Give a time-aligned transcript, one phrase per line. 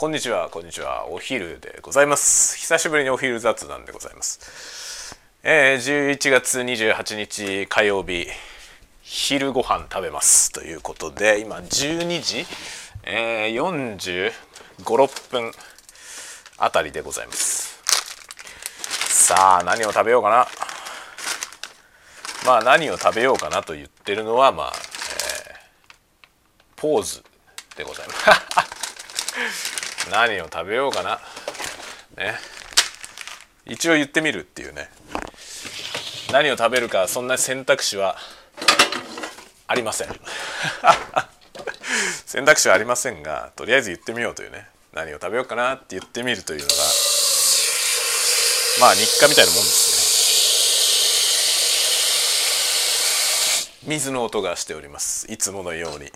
[0.00, 2.56] こんにちはこんにちはお昼でございます。
[2.56, 5.20] 久しぶりにお昼雑談でございます。
[5.42, 8.26] えー、11月28日火曜日
[9.02, 10.52] 昼ご飯食べます。
[10.52, 12.46] ということで今12時、
[13.04, 14.32] えー、
[14.86, 15.52] 45,6分
[16.56, 17.78] あたりでございます。
[19.26, 20.46] さあ何を食べようかな？
[22.46, 23.62] まあ何を食べようかな？
[23.62, 27.22] と言ってるのはまあ、えー、ポーズ
[27.76, 29.79] でございます。
[30.10, 31.20] 何を食べようかな。
[32.16, 32.34] ね。
[33.64, 34.90] 一応言ってみるっていうね。
[36.32, 38.16] 何を食べるかそんな選択肢は
[39.66, 40.08] ありません。
[42.26, 44.68] 選択肢はありませんがとりあえず言ってみようというね。
[44.92, 46.74] 何を食べようかなって言ってみるというのが
[48.80, 50.00] まあ日課みたいなもんです
[53.86, 53.88] ね。
[53.88, 55.32] 水の音がしております。
[55.32, 56.10] いつものように。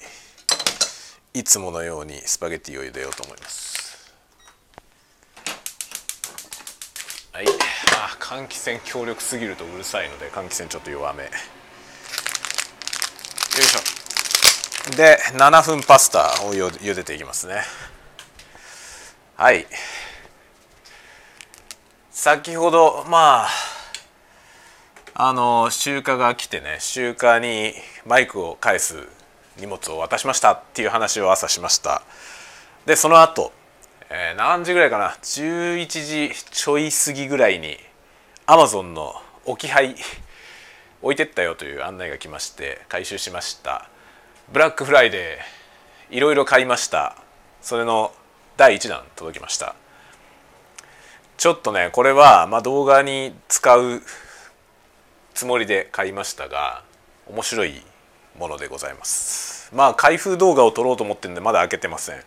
[1.34, 3.73] いつものようにスパゲティを茹でようと思います。
[7.35, 7.47] はい。
[7.97, 11.25] あ換気扇強力すぎるとうるさいので換気扇ちょっと弱め。
[11.25, 11.33] よい
[13.61, 14.97] しょ。
[14.97, 17.62] で7分パスタをゆ茹でていきますね。
[19.35, 19.67] はい。
[22.12, 23.49] 先ほどまあ
[25.15, 27.75] あの集荷が来てね集荷に
[28.07, 29.09] マイクを返す
[29.59, 32.03] 荷物を渡しましたっていう話を朝しました。
[32.87, 33.53] でその後、
[34.17, 37.77] えー、何時ぐらいかな？11時ちょい過ぎぐらいに
[38.47, 39.12] アマゾンの
[39.45, 39.97] 置き配
[41.03, 43.91] 置いてったよという案内が来まして回収しました。
[44.53, 47.17] ブラックフライデーいろいろ買いました。
[47.61, 48.12] それの
[48.56, 49.75] 第1弾届きました。
[51.37, 54.01] ちょっとねこれはまあ動画に使う
[55.34, 56.84] つもりで買いましたが
[57.27, 57.83] 面白い
[58.39, 59.75] ものでございます。
[59.75, 62.23] まあ開封動画を撮ろうと思ってるんでまだ開けてません。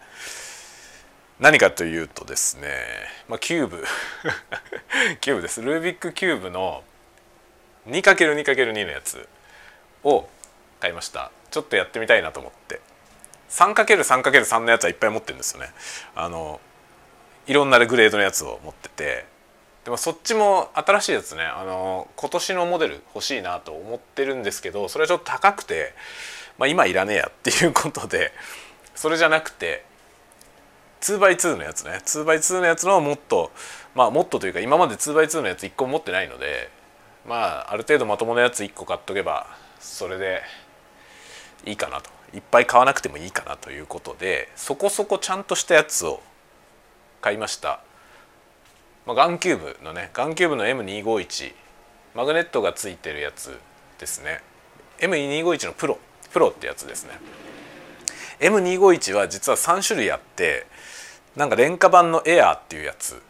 [1.39, 2.67] 何かというとですね、
[3.27, 3.83] まあ、キューブ。
[5.21, 5.61] キューブです。
[5.61, 6.83] ルービックキューブの
[7.87, 9.29] 2×2×2 のやつ
[10.03, 10.27] を
[10.79, 11.31] 買いました。
[11.51, 12.81] ちょっとやってみたいなと思って。
[13.51, 15.71] 3×3×3 のやつはいっぱい持ってるんですよね。
[16.15, 16.59] あの
[17.45, 19.25] いろんなグレードのやつを持ってて。
[19.85, 21.43] でもそっちも新しいやつね。
[21.43, 25.93] あの今年のモデル欲しいなと思ってるんですけどそれはちょっと高くて、
[26.57, 28.33] まあ、今いらねえやっていうことで
[28.95, 29.85] それじゃなくて
[31.01, 32.01] 2x2 のやつね。
[32.03, 33.51] 2x2 のやつのもっと
[33.95, 36.69] まあもっとというか今まで 2x2 のやつ1個持ってないので
[37.27, 39.47] まあある程度まともなやつ1個買っとけば
[39.79, 40.41] それで
[41.65, 42.09] いいかなと。
[42.33, 46.21] いっぱい買わなくてもいいかなということでそこそこちゃんとしたやつを
[47.21, 47.79] 買いました。
[49.05, 51.53] まあ、ガンキューブのねガンキューブの M251
[52.13, 53.57] マグネットがついてるやつ
[53.99, 54.41] ですね。
[54.99, 55.97] M251 のプロ
[56.31, 57.11] プロってやつですね。
[58.39, 60.67] M251 は実は3種類あって
[61.37, 63.21] なんか廉価版のエアーっていうやつ。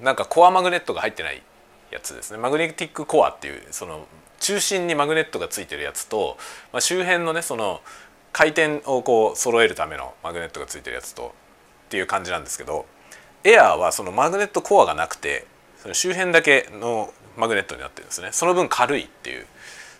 [0.00, 1.42] なんかコアマグネットが入ってない
[1.90, 2.38] やつですね。
[2.38, 4.06] マグネティックコアっていうその
[4.38, 6.36] 中心にマグネットがついてるやつと、
[6.72, 7.80] まあ、周辺のねその
[8.32, 11.34] 回転をこう揃えるためのマグネットがついてるやつと
[11.86, 12.86] っていう感じなんですけど
[13.42, 15.46] エアーはそのマグネットコアがなくて
[15.78, 18.28] その周辺だけのマグネットになってるんですね。
[18.32, 19.46] その分軽いっていう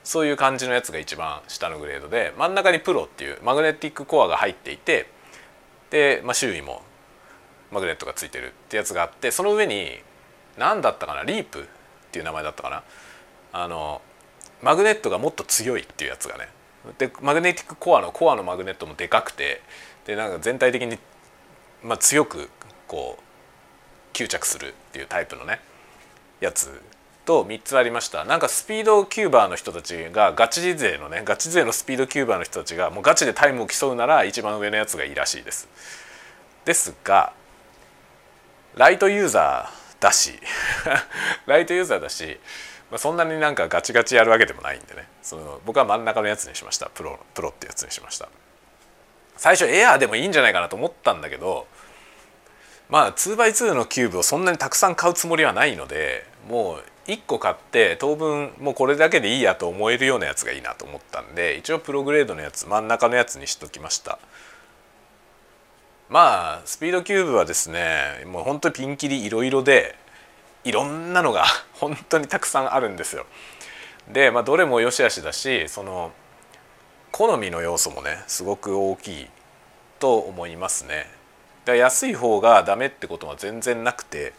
[0.04, 5.08] そういう感じのやつが一番下のグレードで真ん中にプロっていうマグネティックコアが入っていて
[5.90, 6.82] で、まあ、周囲も
[7.74, 9.98] マグネットがついてるってやつがあってその上に
[10.56, 11.64] 何だったかなリープっ
[12.12, 12.84] ていう名前だったかな。
[13.52, 14.00] あの
[14.62, 16.48] マグネットがもっと強いっていうやつがね。
[16.98, 19.60] でマグネティックコアのコアのマグネットもでかくて
[20.06, 20.98] でなんか全体的に、
[21.82, 22.48] まあ、強く
[22.86, 25.60] こう吸着するっていうタイプのね
[26.40, 26.80] やつ
[27.24, 28.24] と3つありました。
[28.24, 35.68] なんかスピードキューバーの人たちがガチ勢のねガチ勢のスピードキューバーの人たちがもうガチでタイムを競うなら一番上のやつがいいらしいです。
[36.64, 37.32] ですが
[38.76, 40.38] ライトユーザーだし。
[41.46, 42.40] ライトユーザーだし、
[42.90, 45.08] まあ、そんなになんかガチガチやるわけでもないんでね。
[45.22, 46.90] その僕は真ん中のやつにしました。
[46.90, 48.28] プロプロってやつにしました。
[49.36, 51.66] 最初エアーでもいいんじゃないかなと思ったんだけど
[52.88, 64.19] まあ 2x2 のキューブをそんなにたくさん買うつもりはないのでもう1個買って当分もうこれだけでいいやと思えるようなやつがいいなと思ったんで一応プログレードのやつ真ん中のやつにしときました。
[66.14, 69.96] まあスピードキューブはですねもう本当にピンキリいろいろで
[70.62, 71.44] いろんなのが
[71.75, 73.26] 本当にたくさんあるんですよ
[74.06, 76.12] でまあどれも良し悪しだしその
[77.11, 79.31] 好みの要素もねすごく大きい
[79.99, 81.11] と思いますね
[81.64, 84.34] だ安い方がダメってことは全然なくて、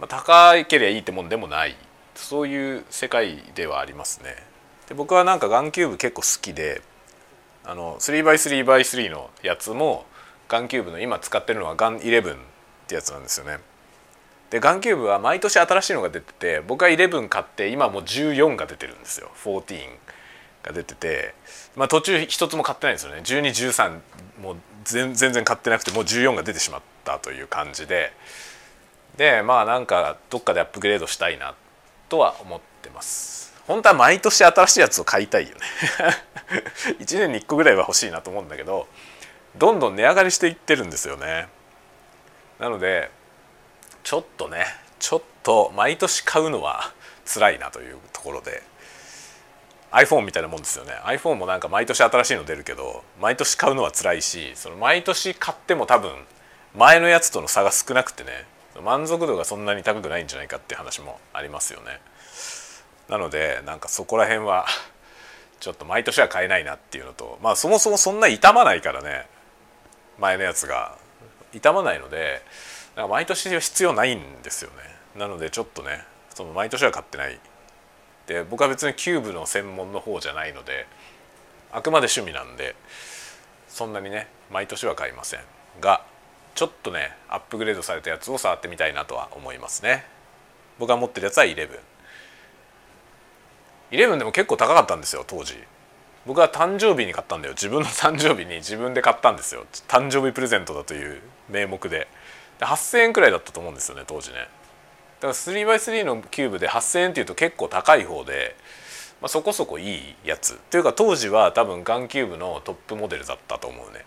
[0.00, 1.76] まあ、高ければいいってもんでもない
[2.16, 4.34] そういう世界ではありますね。
[4.88, 6.82] で僕はなんかガンキューブ結構好きで
[7.64, 10.04] あの 3x3x3 のやつも
[10.48, 12.38] ガンキューブの今使ってるのはガン11っ
[12.86, 13.58] てやつなんですよね。
[14.50, 19.30] でガンキューブは毎年新しいのが出てて僕は11買って今もう14が出てるんですよ。
[19.42, 19.88] 14
[20.62, 21.34] が出てて、
[21.74, 23.22] まあ、途中一つも買ってないんですよね。
[23.22, 23.98] 1213
[24.40, 28.12] もう全然買ってなくてもう14が出てしまったという感じで。
[29.16, 31.54] でまあなんかどっかでアップグレードしたいな
[32.08, 33.54] とは思ってます。
[33.66, 35.60] 本当は毎年新しいやつを買いたいよね。
[37.00, 38.86] 1年に1個ぐらいは欲しいなと思うんだけど
[39.58, 41.48] どんどん値上がりしていってるんですよね。
[42.58, 43.10] なので
[44.02, 44.64] ちょっとね
[44.98, 46.92] ちょっと毎年買うのは
[47.24, 48.62] 辛いなというところで
[49.92, 50.92] iPhone みたいなもんですよね。
[51.04, 56.12] iPhone もなんか毎年新しいの出るけど毎年買うのは辛いしその毎年買っても多分
[56.74, 58.30] 前のやつとの差が少なくてね
[58.82, 62.00] 満足度がそんなに高くないんじゃないかっていう話もありますよね。
[63.08, 64.66] なのでなんかそこら辺は
[65.60, 69.26] ちょっと毎年は買えないなっていうのとまあそもそもそんな傷まないからね
[70.18, 70.96] 前のやつが
[71.52, 72.42] 傷まないので
[72.96, 74.76] なんか毎年必要ないんですよね。
[75.16, 76.04] なのでちょっとね
[76.34, 77.38] その毎年は買ってない。
[78.26, 80.86] で僕は別にキューブの専門の方じゃないので
[81.72, 82.74] あくまで趣味なんで
[83.68, 85.40] そんなにね毎年は買いません。
[85.80, 86.04] が
[86.54, 90.04] ちょっとねアップグレードされたやつを触ってみたいなとは思いますね。
[90.78, 91.68] 僕が持ってるやつは11
[93.90, 95.54] 11でも結構高かったんですよ当時。
[96.26, 97.54] 僕は誕生日に買ったんだよ。
[97.54, 99.64] 自分の 誕生日に自分で買ったんですよ。
[99.88, 102.08] 誕生日プレゼントだという名目で。
[102.58, 104.38] で8,000円くらいだったと思うんですよね当時ね。
[104.38, 104.48] だか
[105.28, 108.56] ら 3x3 のキューブで8,000円っていうと結構高い方で、
[109.20, 110.58] まあ、そこそこいいやつ。
[110.70, 114.04] というか当時は多分ガンキューブのトップモデルだったと思うね。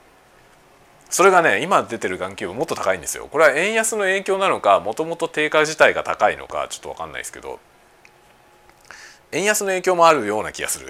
[1.09, 3.27] それがね今出てるガンキューブもっと高いんですよ。
[3.31, 7.59] これは円安の影響なのかもともと定価自体が高いのかちょっと分かんないですけど。
[9.31, 10.89] 円安の影響もあるような気がする。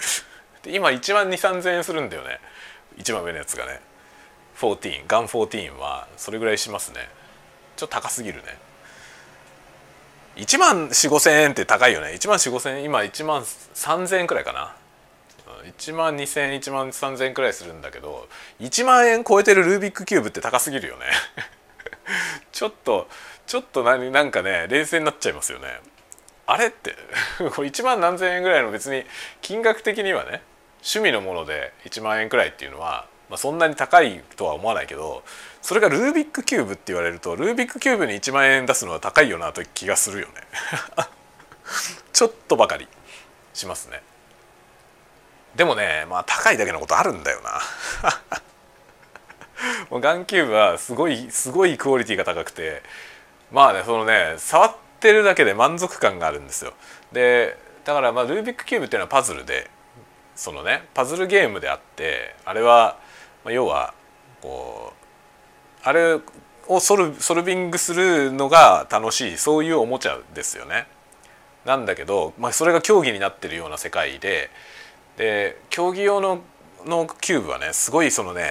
[0.64, 2.40] で今1万2 3 0円するんだよね。
[2.98, 3.80] 一番上のやつがね。
[4.58, 7.08] 14ガン14はそれぐらいしますね。
[7.78, 8.58] ちょっと高すぎるね。
[10.36, 12.10] 1万4 5千円って高いよね。
[12.14, 14.76] 1万4 5千円今1万3千円くらいかな。
[15.78, 18.28] 1万2千円1万3千円くらいするんだけど
[18.60, 21.06] 1万円超えてるルービックキューブって高すぎるよね。
[22.52, 23.10] ちょっと
[23.48, 25.80] ちょっと何なんかね冷静になっちゃいますよね。
[26.46, 26.96] あれって。
[27.56, 29.06] これ1万何千円ぐらいの別に
[29.42, 30.42] 金額的にはね
[30.82, 35.24] 趣味のもので1万円くらいっていうのは、まあ、そんなに高いとは思わないけど
[35.62, 40.34] それがルービックキューブって言われるとルービックキューブに1万円出すのは高いよなという気がするよね。
[42.14, 42.88] ちょっとばかり
[43.54, 44.02] しますね。
[45.56, 47.62] でもねまあ高いだけのことあるんだよな。
[49.90, 52.82] もうガンキューブはすごいすごいクオリティが高くて
[53.52, 56.74] まあねそのね触ってるだけで満足感があるんですよ。
[57.12, 59.70] でだからまあルービックキューブっていうのはパズルで
[60.40, 62.98] そのねパズルゲームであってあれは、
[63.44, 63.94] まあ、要は
[64.42, 66.18] こうあれ
[66.70, 70.88] をソルソルビングするのが楽しいそういうおもちゃですよね。
[71.66, 74.50] なんだけど、まあ、それが競技になってるような世界で
[75.18, 76.40] で競技用の
[76.86, 78.50] のキューブはねすごいそのね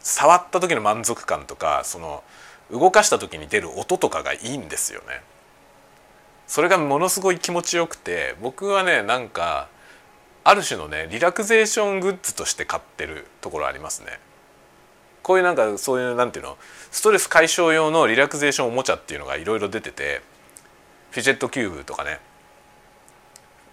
[0.00, 2.24] 触った時の満足感とかその
[2.70, 5.22] 動かした時に出る音とかがいいんですよね。
[6.46, 9.68] それがものすごい気持ちよくて僕はねなんか
[10.48, 14.20] ある種のねリラクゼーショングッズとして買ってるところありますね。
[15.24, 16.56] こういうなんかそういうなんていうの？
[16.92, 20.22] ストレス解消用のリラクゼーションおもちゃっていうのがいろいろ出てて
[21.10, 22.20] フィジェットキューブとかね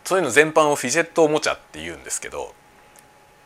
[0.03, 2.55] そういうの全般をフィジェットおもちゃって言うんですけど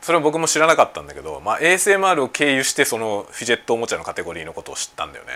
[0.01, 5.34] それは僕も知らなかったんだけど、まあ、ASMR を経由してそのフィジェットおもちゃのカテゴリーのことを知ったんだよね。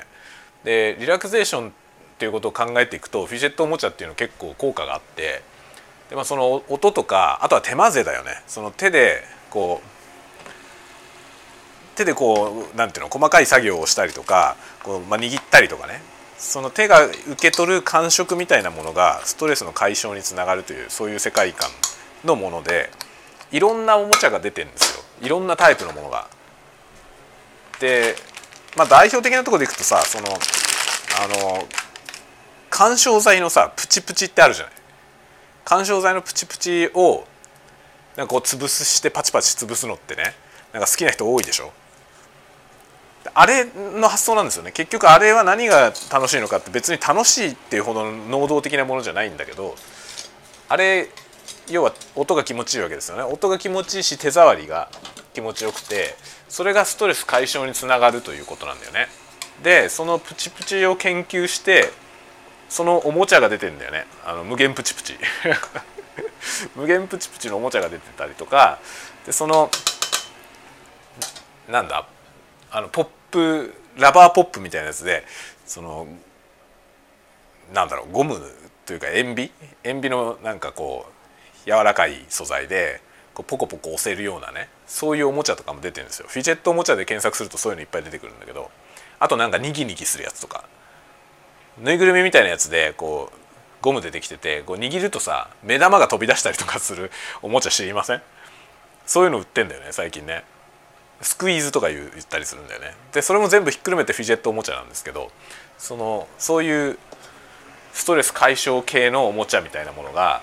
[0.63, 1.71] でリラクゼーションっ
[2.19, 5.41] ていうことを考えていくとフィジェットおもちゃっていうの結構効果があって
[6.11, 8.43] で、まあ、その音とかあとは手混ぜだよね。
[8.45, 9.87] その手でこう
[11.95, 16.03] 手でこうなんていうの細かい作業をしたりとかこう、まあ、握ったりとかね。
[16.37, 21.69] その手が受け取る感触みたいなものがストレスの解消につながるというそういう世界観
[22.25, 22.89] のもので
[23.51, 25.03] いろんなおもちゃが出てるんですよ。
[25.21, 26.27] いろんなタイプのものが。
[27.79, 28.15] で、
[28.75, 31.67] まあ、代表的なところでいくとさそのあの
[32.69, 34.80] 緩衝材のさプチプチってあるじゃない。
[35.65, 37.25] 緩衝材のプチプチを
[38.17, 40.35] なんかこう潰すしてパチパチ潰すのってね。
[40.73, 41.71] なんか好きな人多いでしょ？
[43.33, 44.71] あれの発想なんですよね。
[44.71, 49.75] 結局あれは何が楽しいのかって別に楽しいっていうほどの能動的なものじゃないんだけど
[50.69, 51.09] あれ
[51.69, 53.23] 要は音が気持ちいいわけですよね。
[53.23, 54.89] 音が気持ちいいし手触りが
[55.33, 56.15] 気持ちよくて
[56.49, 59.07] それがストレス解消につながるということなんだよね。
[59.63, 61.91] でそのプチプチを研究して
[62.71, 64.05] そのおもちゃが出てんだよね。
[64.25, 65.17] あの無限プチプチ。
[66.73, 68.79] 無限プチプチのおもちゃが出てたりとか。
[69.25, 69.69] でその
[71.67, 72.07] なんだ？
[72.71, 75.25] あのポップラバーポップみたいなやつで
[75.65, 76.07] その
[77.73, 78.41] なんだろうゴム
[78.85, 79.51] というか塩ビ？
[79.83, 81.07] 塩ビのなんかこ
[81.65, 83.01] う柔らかい素材で
[83.33, 86.27] こうポコポコ押せるようなねそういうおもちゃとかも出てるんですよ。
[86.29, 88.71] フィジェットおもちゃで検索するとそういうのいっぱい出てくるんだけど。
[89.19, 90.63] あとなんかニギニギするやつとか。
[91.79, 93.37] ぬいぐるみみたいなやつでこう
[93.81, 97.11] ゴムでできててこう握るとさ目玉が飛び出したりとかする
[97.41, 98.21] おもちゃ知りません？
[99.05, 100.43] そういうの売ってんだよね最近ね。
[101.21, 102.95] スクイーズとか言ったりするんだよね。
[103.13, 105.31] でそれも全部ひっくるめてフィジェットおもちゃなんですけど
[105.77, 106.97] そのそういう
[107.93, 110.41] ストレス解消系のおもちゃみたいなものが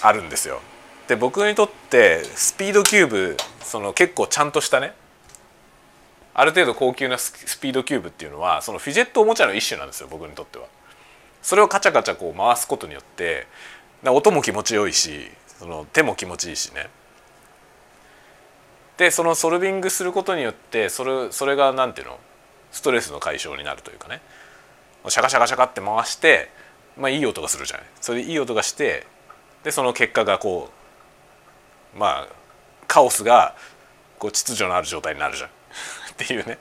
[0.00, 0.60] あるんですよ。
[1.08, 4.94] で僕にとってスピードキューブその結構ちゃんとしたね
[6.34, 10.66] ある程度高級なスピードキューブっていうのはそのフィジェットおもちゃの一種なんですよ僕にとっては。
[11.42, 13.46] それをカチャカチャこう回すことによって
[14.04, 16.88] 音も気持ちよいしその手も気持ちいいしね。
[18.96, 22.18] でそのソルビングすることによってそれそれが何ていうの
[22.70, 24.20] ストレスの解消になるというかね
[25.08, 26.50] シャカシャカシャカって回して
[26.96, 29.06] まあいい音がするじゃないそれでいい音がして
[29.64, 30.70] でその結果がこ
[31.94, 32.28] うまあ
[32.86, 33.54] カオスが
[34.18, 35.50] こう秩序のある状態になるじゃん
[36.12, 36.58] っていうね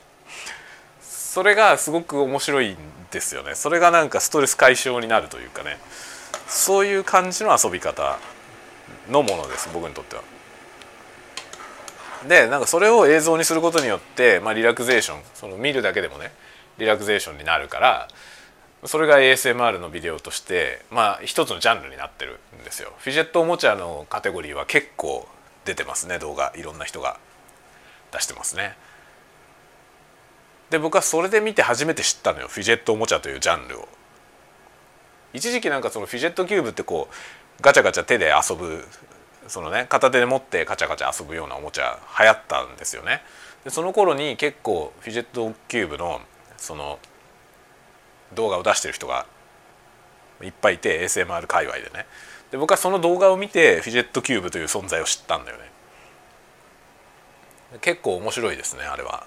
[1.02, 2.78] それがすごく面白いん
[3.12, 5.78] ですよねそれがなんかストレス解消になるというかね
[6.48, 8.20] そういう感じの遊び方
[9.10, 10.24] のものです僕にとっては。
[12.28, 16.32] でなんかそれを映像にすることによって、まあ、リラクゼーションその見るだけでもね
[16.78, 18.08] リラクゼーションになるから
[18.86, 22.94] それが ASMR のビデオとしてまあ一つのジャンルになってるんですよ。
[22.98, 25.28] フィジェットおもちゃのカテゴリーは結構
[25.66, 27.18] 出てますね動画いろんな人が
[28.12, 28.76] 出してますね。
[30.72, 33.88] で僕はそれで見て初めて知ったのよフィジェットおもちゃというジャンルを。
[35.34, 38.84] 一時期なんかそのフィジェットキューブってこうガチャガチャ手で遊ぶ
[39.48, 43.22] そのね片手で持ってカチャカチャ遊ぶようなおもちゃ流行ったんですよね。
[43.66, 46.22] でその頃に結構フィジェットキューブの
[46.56, 47.00] その
[48.34, 49.26] 動画を出してる人が
[50.42, 52.06] いっぱいいて ASMR 界隈でね
[52.50, 55.70] で僕はその動画を見てフィジェットキューブという存在を知ったんだよね
[57.82, 59.26] 結構面白いですねあれは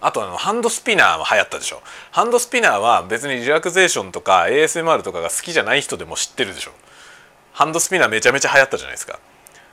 [0.00, 1.82] あとあのハンドスピナーは流行ったでしょ。
[2.10, 6.72] ハンドスピナーは別にリラクゼーションとか ASMR とかが好きじゃない人でも知ってるでしょ。
[7.52, 9.18] ハンドスピナーめちゃめちゃ流行ったじゃないですか。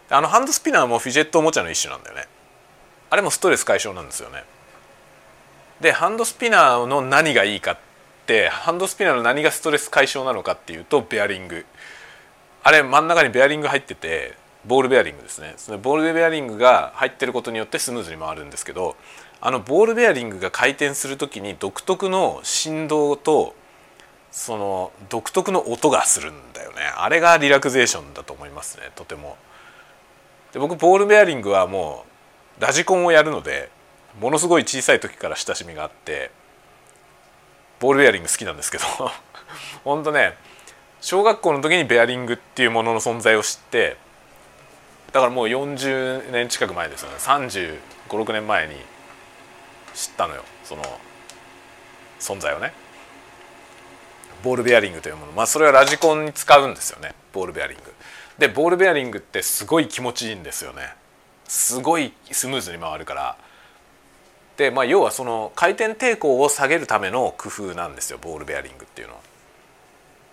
[0.09, 2.27] あのハンドスピナーもフィジェットおもちゃの一種なんだよね。
[3.09, 4.43] あれもストレス解消なんですよね。
[5.81, 7.77] でハンドスピナーの何がいいかっ
[8.27, 11.65] てハンドスピナーの何がストレス解消なのかっていうとベアリング。
[12.63, 14.35] あれ真ん中にベアリング入ってて
[14.65, 15.55] ボールベアリングですね。
[15.57, 18.95] そのボールベアリングが入ってることによってスムーズに回るんですけど
[19.41, 23.55] あのボールベアリングが回転する時に独特の振動と
[24.31, 26.77] その独特の音がするんだよね。
[26.95, 29.37] あれがリラクゼーションだと思いますねとても。
[30.53, 32.05] で僕ボールベアリングはも
[32.59, 33.69] うラジコンをやるので
[34.19, 36.31] ものすごい小さい時から親しみがあって
[37.79, 38.83] ボールベアリング好きなんですけど。
[39.83, 40.35] ほんとね
[41.01, 43.97] 小学校の時にベアリングっていうものの存在を知って
[45.11, 47.15] だからもう40年近く前ですよね。
[47.17, 48.75] 3 5 6年前に
[49.93, 50.43] 知ったのよ。
[50.63, 50.83] その
[52.19, 52.73] 存在をね。
[54.43, 55.31] ボールベアリングというもの。
[55.33, 57.13] まあそれはラジコンに使うんですよね。
[57.33, 57.93] ボールベアリング。
[58.37, 60.93] でボールベアリングってすごい気持ちいいんですよね。
[61.47, 63.37] すごいスムーズに回るから。
[64.57, 68.17] でまあ要はその回転抵抗を下げるための工夫なんですよ。
[68.19, 69.19] ボールベアリングっていうのは。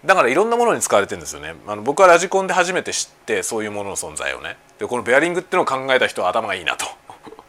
[0.05, 1.55] だからいろんなものに使われてるんですよね。
[1.67, 4.57] あの僕はラジコンで初めて知ってそういうものの存在をね。
[4.79, 6.87] でこのベアリングっていうのを考えた人は頭がいいなと。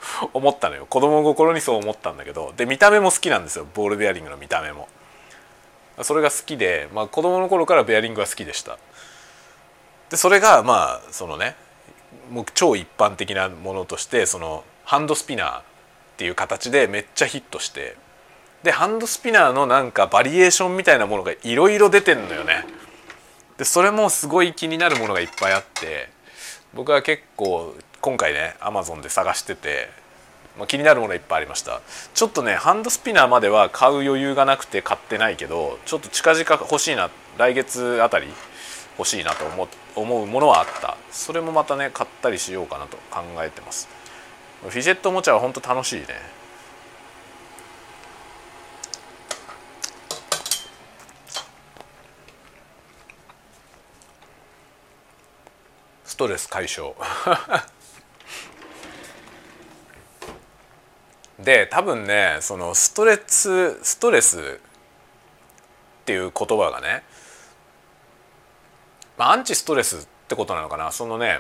[0.34, 0.86] 思ったのよ。
[0.86, 2.54] 子供心にそう思ったんだけど。
[2.56, 3.68] で見た目も好きなんですよ。
[3.74, 4.88] ボールベアリングの見た目も。
[6.02, 8.78] それが好きで、まあ、子供の頃からベアリングは好きでした。
[10.10, 11.56] でそれがまあそのね
[12.32, 15.64] もう超一般的なものとしてそのハンドスピナーっ
[16.18, 17.96] ていう形でめっちゃヒットして。
[18.64, 22.66] でハンドスピナーのなんかバリエーションみたいなものがいろいろ出てんのよね。
[23.58, 26.10] でそれもすごい気になるものがいっぱいあって。
[26.74, 29.90] 僕は結構今回ねアマゾンで探してて、
[30.58, 31.82] まあ、気になるものいっぱいありました。
[32.14, 38.28] ちょっとねハンドスピナーまでは買う余裕がなくて買ってないけどちょっと近々欲しいな来月あたり
[38.98, 40.98] 欲しいなと思思うものはあった。
[41.12, 43.90] それもまたね買ったりしようかなと考えてます。
[44.62, 46.08] フィジェットおもちゃは本当楽しいね。
[56.06, 56.94] ストレス解消。
[61.44, 64.42] で多分ねそのストレスストレスっ
[66.06, 67.04] ていう言葉がね、
[69.18, 70.92] まあ、アンチストレスってことなのかな。
[70.92, 71.40] そのね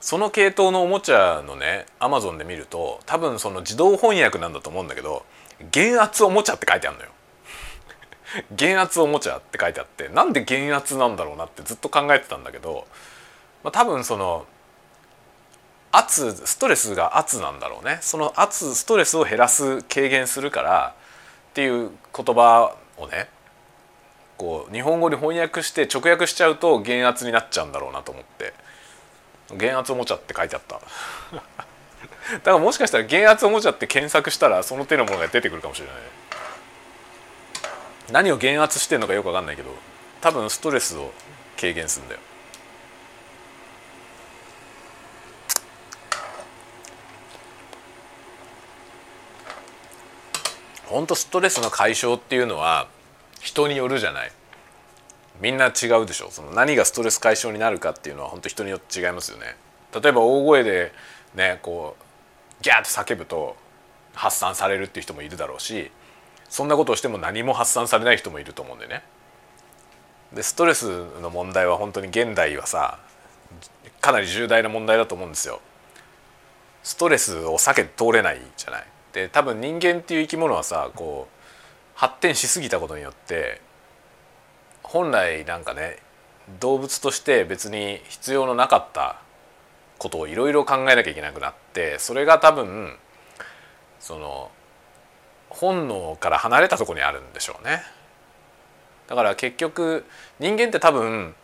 [0.00, 5.26] その系統のおもちゃのねアマゾンで見ると多分その自動翻訳なんだと思うんだけど
[5.72, 7.10] 減圧おもちゃって書いてあるのよ。
[8.52, 12.86] 減圧おもちゃって書いてあってなんで減圧なんだろうなってずっと考えてたんだけど、
[13.64, 14.46] まあ、多分その
[15.92, 17.98] 圧ストレスが圧なんだろうね。
[18.00, 20.94] その圧ストレスを減らす軽減するから
[21.50, 23.28] っていう言葉をね
[24.36, 28.52] こう日本語に翻訳して直訳しちゃうと減圧になっちゃうんだろうなと思って。
[29.56, 30.80] 減圧おもちゃって書いてあった。
[32.32, 35.96] だからもしかしたら減圧おもちゃって検索したらその手のものが出てくるかもしれない。
[38.12, 39.70] 何を減圧してんのかよく分かんないけど
[40.20, 41.12] 多分ストレスを
[41.60, 42.20] 軽減するんだよ。
[50.88, 52.88] 本当ストレスの解消っていうのは
[53.40, 54.32] 人によるじゃない。
[55.40, 56.30] みんな違うでしょ。
[56.30, 59.56] その何がストレス解消になるかっていうのは本当人によって違いますよね。
[59.94, 60.92] 例えば大声で
[61.34, 63.56] ねこうギャーって叫ぶと
[64.14, 65.92] 発散されるっていう人もいるだろうし
[66.48, 69.02] そんなことをしても何も発散されない人もいると思うんでね。
[70.32, 72.98] でストレスの問題は本当に現代はさ
[74.00, 75.60] かなり重大な問題だと思うんですよ。
[76.82, 78.86] ストレスを避けて通れないじゃない。
[79.12, 81.38] で多分人間っていう生き物はさこう
[81.94, 83.60] 発展しすぎたことによって
[84.82, 85.98] 本来なんかね
[86.60, 89.20] 動物として別に必要のなかった
[89.98, 92.96] ことをいろいろ考えなきゃいけなくなってそれが多分
[94.00, 94.50] その
[95.50, 97.82] 本能から離れたとこにあるんでしょうね。
[99.08, 100.04] だから結局
[100.38, 101.34] 人間って多分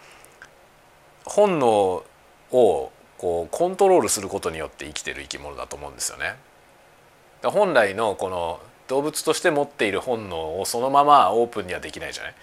[1.24, 2.04] 本能
[2.52, 6.36] をこうコントロールすることによって生きてる生き物だと思うんですよね。
[7.50, 12.34] 本来のこの動物として持っている本能をそのままオープンにはできないじゃない？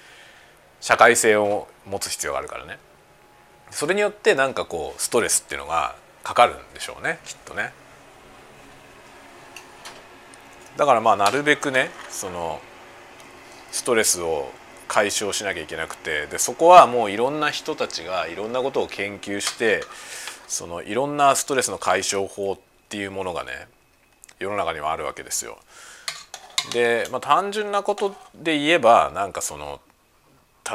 [0.80, 2.80] 社会性を持つ必要があるからね。
[3.70, 7.72] それによってなんかこうストレスっていうのがかかるんでしょうねきっとね。
[10.78, 12.60] だからまあなるべくねその
[13.72, 14.52] ストレスを
[14.88, 19.84] 解消しなきゃいけなくてでそこはもういろんな人たちがいろんなことを研究して
[20.48, 22.60] そのいろんなストレスの解消法っ
[22.90, 23.52] ていうものがね
[24.44, 25.58] 世の中にはあるわけですよ。
[26.74, 29.80] で、まあ、単純なことで言えばなんかその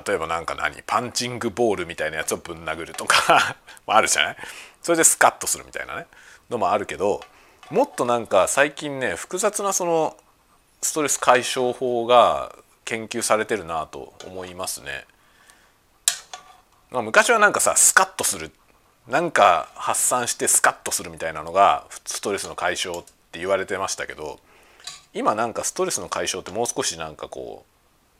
[0.07, 4.37] 例えばなんか何パンチングボールみたいなやつをぶん殴るとか あるじゃない？
[4.83, 6.07] それでスカッとするみたいなね
[6.51, 7.21] のもあるけど
[7.71, 10.17] もっとなんか最近ね複雑なその
[10.83, 15.05] ストレス解消法が研究されてるなと思いますね。
[16.91, 18.53] まあ、昔はなんかさスカッとする
[19.09, 23.05] なんか発散してスカッとするみたいなのがストレスの解消
[23.37, 24.41] って言われてましたけど
[25.13, 27.67] 今なんかストレスの解消ってもう少しなんかこ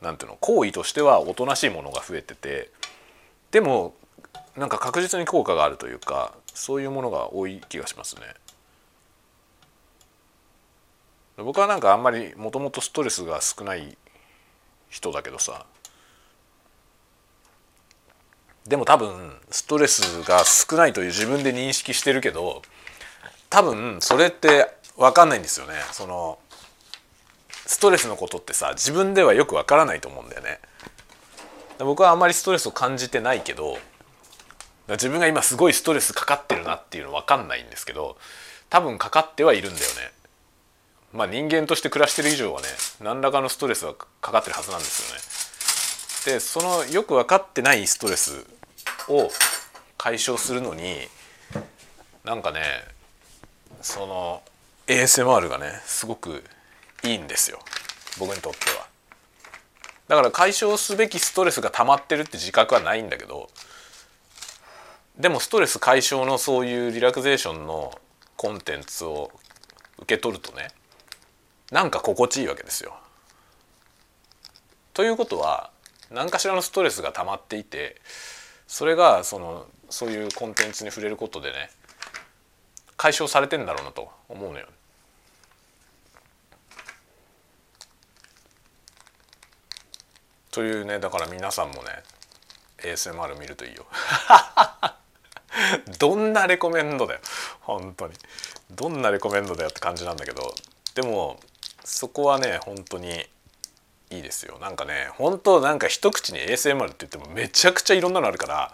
[0.01, 2.69] うなんていうの行為としてはおとなしいものが増えてて
[3.49, 3.95] でも
[4.55, 8.21] なんか確実に効果があるというかそういうものが多い気がしますね。
[11.37, 13.95] 僕はなんかあんまりもともとストレスが少ない
[14.89, 15.67] 人だけどさ
[18.67, 22.63] でも多分ストレスが少ないという自分で認識してるけど
[23.51, 25.73] 多分それって分かんないんですよね。
[25.91, 26.39] その
[27.65, 30.59] ストレスのことってさ自分ではよく分からないと思うんだよね。
[31.79, 33.77] 僕はあまりストレスを感じてないけど
[34.89, 38.17] 自分が今すごいストレスかかってるなっていうの分かんないんですけど
[38.69, 40.11] 多分かかってはいるんだよね。
[41.13, 42.67] まあ人間として暮らしてる以上はね
[43.01, 46.37] 何らかのストレスはかかってるはずなんですよね。
[46.37, 48.45] でそのよく分かってないストレス
[49.07, 49.29] を
[49.97, 51.07] 解消するのに
[52.23, 52.61] なんかね
[53.81, 54.41] その
[54.87, 56.43] ASMR がねすごく
[57.03, 57.59] いいんですよ
[58.19, 58.87] 僕にとっては。
[60.07, 63.49] だから解消すべきストレスが溜まってるって自覚はないんだけど
[65.17, 67.99] でもストレス解消のそういうリラクゼーションの
[68.37, 69.31] コンテンツを
[69.97, 70.69] 受け取るとね
[71.71, 72.95] なんか心地いいわけですよ。
[74.93, 75.69] ということは
[76.09, 78.01] 何かしらのストレスが溜まっていて
[78.67, 81.69] それがそのそういうコンテンツに触れることでね
[82.95, 84.67] 解消されてんだろうなと思うのよ。
[90.57, 91.89] というねだから皆さんもね
[92.79, 93.85] ASMR 見るといいよ。
[95.99, 97.19] どんなレコメンドだよ。
[97.61, 98.15] 本当に。
[98.71, 100.55] どんなレコメンドだよって感じなんだけど。
[100.95, 101.39] でも
[101.83, 103.29] そこはね本当に
[104.09, 104.57] いいですよ。
[104.57, 108.73] なんかね本当なんか一口に ASMR って言ってもめちゃくちゃいろんなのあるから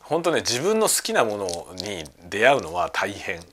[0.00, 3.44] 本当ね自分の好きなものに出会うのは大変。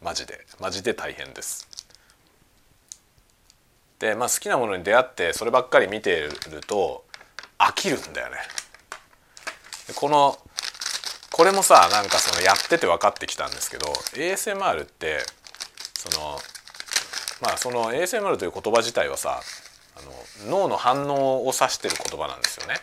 [0.00, 0.46] マジで。
[0.60, 1.69] マジで大変です。
[4.00, 6.30] で、まあ、好きなものに出会ってそればっかり見てる
[6.66, 7.04] と
[7.58, 8.38] 飽きるんだよね。
[9.94, 10.38] この
[11.32, 15.18] これもさなんかそのやってて分かってきたんですけど ASMR って
[15.94, 16.38] その
[17.42, 19.40] まあその ASMR という言葉自体はさ
[19.96, 22.74] あの脳の反応を指してる言葉なんですよね。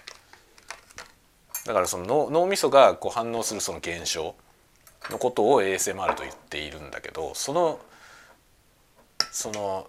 [1.65, 4.35] だからその脳脳みそがこう反応するその現象
[5.09, 7.79] のことを ASMR と言っているんだけどその
[9.31, 9.87] その、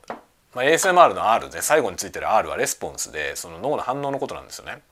[0.55, 4.83] まあ、ASMR の R で最後についてる R はレスポンスでその脳の反応のことなんですよね。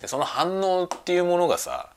[0.00, 1.90] でその反応っていうものがさ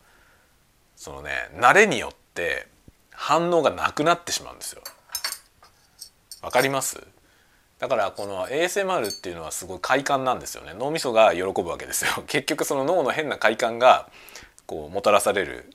[0.96, 2.68] そのね慣れによって
[3.12, 4.82] 反応がなくなってしまうんですよ。
[6.42, 7.02] わかります？
[7.80, 14.08] だからこの ASMR っていうのはすごい快感なんですよね脳みそが喜ぶわけですよ 結局その脳の変な快感が
[14.66, 15.70] こうもたらされる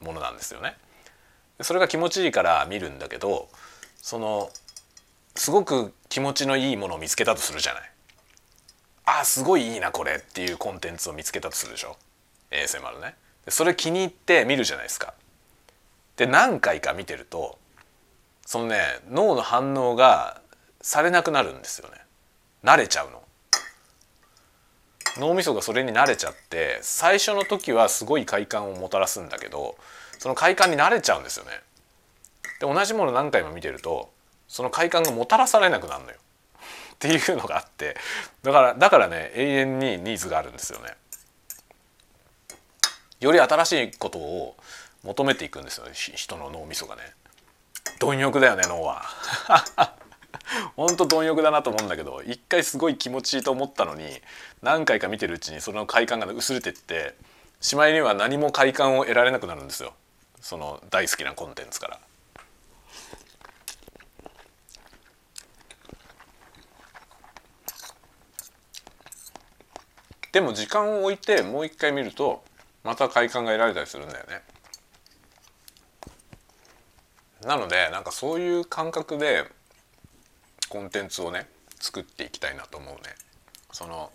[0.00, 0.76] ものなんですよね
[1.62, 3.48] それが気持ちいいから見るんだけど
[4.02, 4.50] その
[5.34, 7.90] すごく気持ちのいいものを見つけたとするじゃない。
[9.04, 11.96] あすごいいいなこれっていうコンテンツを見つけたとするでしょ。
[12.50, 13.14] ASMR ね。
[13.48, 15.14] それ気に入って見るじゃないですか。
[16.16, 17.58] で何回か見てると
[18.44, 20.40] そのね脳の反応が
[20.82, 21.94] されなくなるんですよね。
[22.62, 23.22] 慣れちゃうの。
[25.16, 29.76] 脳みそがそれに慣れちゃって最初の時はすごい快感をもたらすんだけど
[30.18, 31.50] その快感に慣れちゃうんですよね。
[32.60, 34.10] で同じもの何回も見てると
[34.50, 36.16] その快感がもたらされなくなるのよ。
[36.94, 37.96] っていうのがあって。
[38.42, 40.96] だからだからね永遠にニーズがあるんですよね。
[43.20, 44.56] より新しいことを
[45.04, 45.92] 求めていくんですよね。
[45.94, 47.02] 人の脳みそがね。
[48.00, 49.04] 貪欲だよね脳は。
[50.74, 54.20] ほんと貪欲だなと思うんだけど一回すごい気持ちいいと思ったのに
[54.62, 57.14] 何回か見てるうちにその快感が薄れてって
[57.60, 59.92] しまいには何も快感を得られなくなるんですよ。
[60.40, 62.00] その大好きなコンテンツから。
[70.32, 72.44] でも時間を置いてもう一回見ると
[72.84, 74.42] また快感が得られたりするんだよね。
[77.44, 79.44] なのでなんかそういう感覚で
[80.68, 81.48] コンテンツをね
[81.80, 83.00] 作っていきたいなと思うね。
[83.72, 84.10] その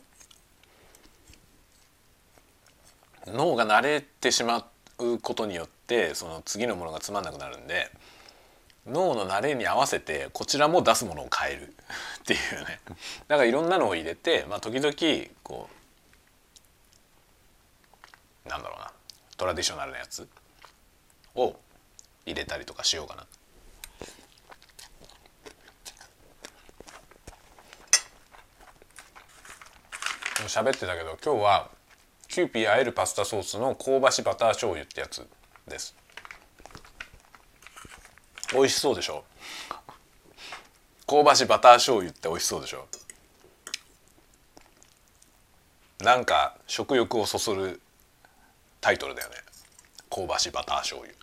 [3.28, 4.65] 脳が慣れてしま
[4.99, 7.89] うことによってその次のものがつまんなくなるんで
[8.88, 11.67] 脳の慣れに合わせてこちらも出すものを変えるっ
[12.25, 12.80] ていうね
[13.28, 14.93] だからいろんなのを入れて、まあ、時々
[15.43, 15.85] こう
[18.47, 18.91] なんだろうな。
[19.38, 20.27] トラディショナルなやつ。
[21.36, 21.55] を
[22.25, 23.25] 入れたりとかしようかな。
[30.47, 31.69] 喋ってたけど今日は
[32.27, 35.27] キューピーあえるパスタソースの香ばしバター醤油ってやつ
[35.67, 35.95] です。
[38.53, 39.25] 美味しそうでしょ？
[41.08, 42.88] 香ばしバター醤油って美味しそうでしょ？
[46.01, 47.81] なんか食欲をそそる
[48.86, 49.36] タイトルだよね。
[50.12, 51.15] 香ばしバター醤油。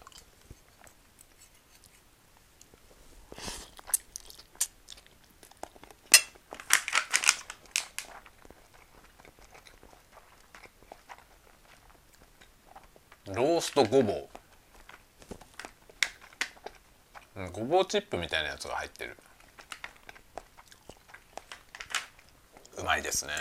[13.33, 14.29] ローストごぼう。
[17.37, 19.16] うんごぼうチップみたいなやつが入ってる。
[22.79, 23.33] うまいですね。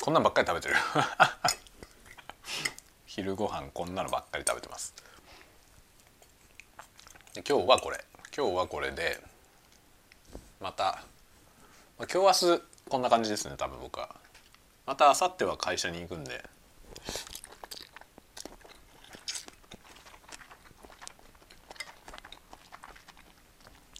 [0.00, 0.76] こんなんばっかり食べてる。
[3.04, 4.94] 昼ご飯こんなのばっかり食べてます。
[7.34, 8.04] で今日はこれ。
[8.34, 9.20] 今日はこれで
[10.60, 11.02] また、
[11.98, 14.14] まあ、今日明日こんな感じですね多分僕は。
[14.86, 16.48] また明後日は会社に行くんで。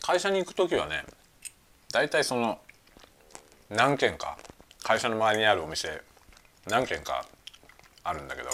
[0.01, 1.05] 会社に行く時はね
[1.93, 2.61] 大体その
[3.69, 4.39] 何軒か
[4.88, 6.01] 会社の周りにあるお店
[6.66, 7.27] 何軒か
[8.05, 8.48] あるんだけど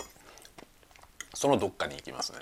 [1.32, 2.40] そのどっかに行きますね。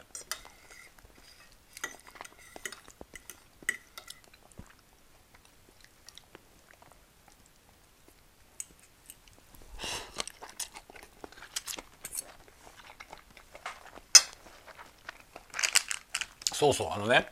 [16.55, 17.31] そうそうあのね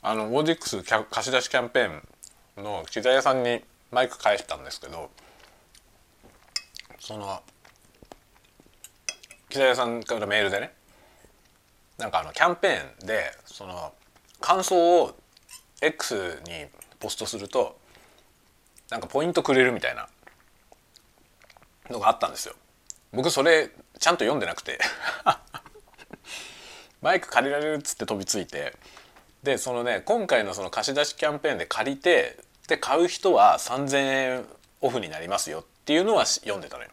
[0.00, 5.10] あのオーディックス貸し出しキャンペーンの機材屋さんにマイク返したんですけど
[6.98, 7.42] その
[9.48, 10.72] 機材屋さんからメールでね
[11.98, 13.92] なんかあのキャンペーンでその
[14.40, 15.16] 感想を
[15.80, 16.66] X に
[16.98, 17.78] ポストすると
[18.90, 20.08] なんかポイントくれるみたいな
[21.90, 22.54] のがあったんですよ。
[23.12, 24.78] 僕それちゃんと読んでなくて
[27.00, 28.74] マイク借りられるっつって飛びついて
[29.42, 34.44] でそのね今回のその貸し出しキャンペーンで借りてで買う人は3,000円
[34.80, 36.90] オフになりますよっていうのは読んでたのよ。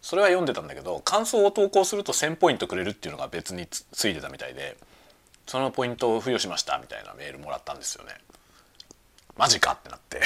[0.00, 4.76] それは読んでたんだけど感想を投稿すると1,000ポイントくれるっていうのが別についてたみたいで
[5.46, 8.12] そのポイントを付与しましたみたいなメールもらったんですよね。
[9.36, 10.20] マジかってなって。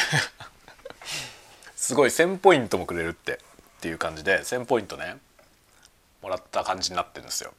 [1.77, 3.39] すごい1,000ポイントもくれるってっ
[3.81, 5.17] ていう感じで1,000ポイントね
[6.23, 7.53] もらった感じになってるんですよ。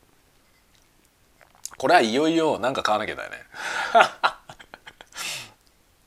[1.78, 3.38] これはいよいよ何か買わなきゃだよね。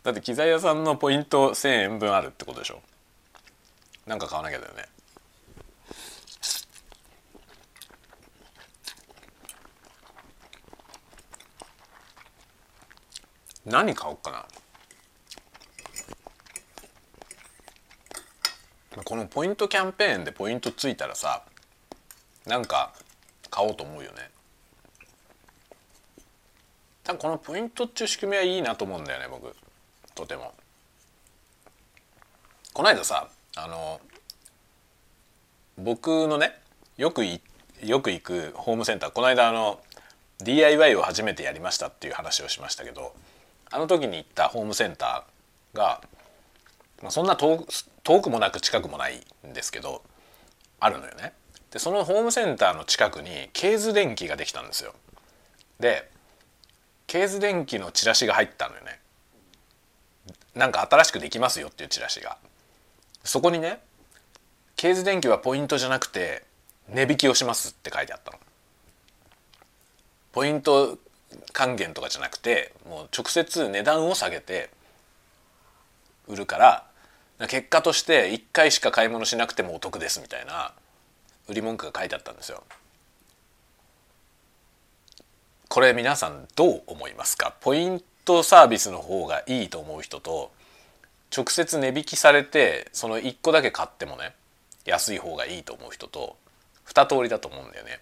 [0.06, 2.80] だって機材屋さんのポイント1,000円分あるってことでしょ？
[4.06, 4.84] なんか買わなきゃだよね。
[13.64, 14.46] 何買おうかな？
[19.02, 21.42] このポイントキャンペーンでポイントついたらさ
[22.46, 22.94] なんか
[23.50, 24.30] 買おうと思うよね。
[27.02, 29.52] 多分このポイントっていう仕組みはいいなと思うんだよね僕。
[30.16, 30.55] とても
[32.72, 34.00] この間さあの
[35.79, 36.59] 僕のね
[36.96, 39.79] よくよく行くホームセンターこの間あの
[40.38, 43.14] DIY を初めてやりましたっていう話をしましたけど
[43.70, 46.00] あの時に行ったホームセンターが、
[47.02, 47.66] まあ、そんな遠
[48.22, 50.02] くもなく近くもないんですけど
[50.81, 51.33] あるのよね。
[51.70, 54.94] でそのホームセンターの近くにケーズ電機ができたんですよ。
[55.79, 56.11] で
[57.07, 59.00] ケーズ電機のチラシが入ったのよね。
[60.56, 62.38] なんか新しくできますよっていうチラシが。
[63.22, 63.80] そこにね
[64.74, 66.44] ケーズ電機はポイントじゃなくて
[66.88, 68.38] 値引きをしますって書いてあったの。
[70.32, 70.98] ポイント
[71.52, 74.70] 還元とかじゃなくてもう直接値段を下げて
[76.26, 76.84] 売るから
[77.48, 80.72] 結果として1回しか買い物しなくてもお得ですみたいな
[81.48, 82.64] 売り文句が書いてあったんですよ。
[85.68, 87.54] これ皆さんどう思いますか？
[87.60, 90.50] ポイントサービスの方がいいと思う人と
[91.34, 94.34] 直接値引きされてその1個だけ買ってもね
[94.84, 96.36] 安い方がいいと思う人と
[96.86, 98.00] 2通りだと思うんだよね。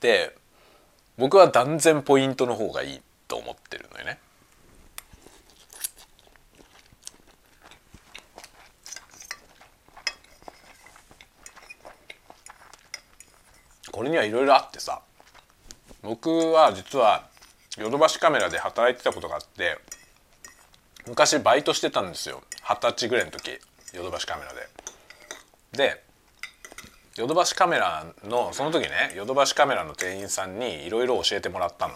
[0.00, 0.36] で
[1.16, 4.18] 僕は断然ポイントの方がいいと思ってるのよね。
[13.90, 15.00] これにはいろいろあってさ
[16.02, 17.27] 僕は実は
[17.78, 19.78] ヨドバシカメラで働いてたことがあって
[21.06, 23.50] 昔バイトしてたんですよ二十歳ぐらいの時
[23.94, 24.68] ヨドバシカメラで。
[25.72, 26.02] で
[27.16, 31.94] ヨドバシカメラのその時ねヨドバシカメラの店員さんにいろいろ教えてもらったの。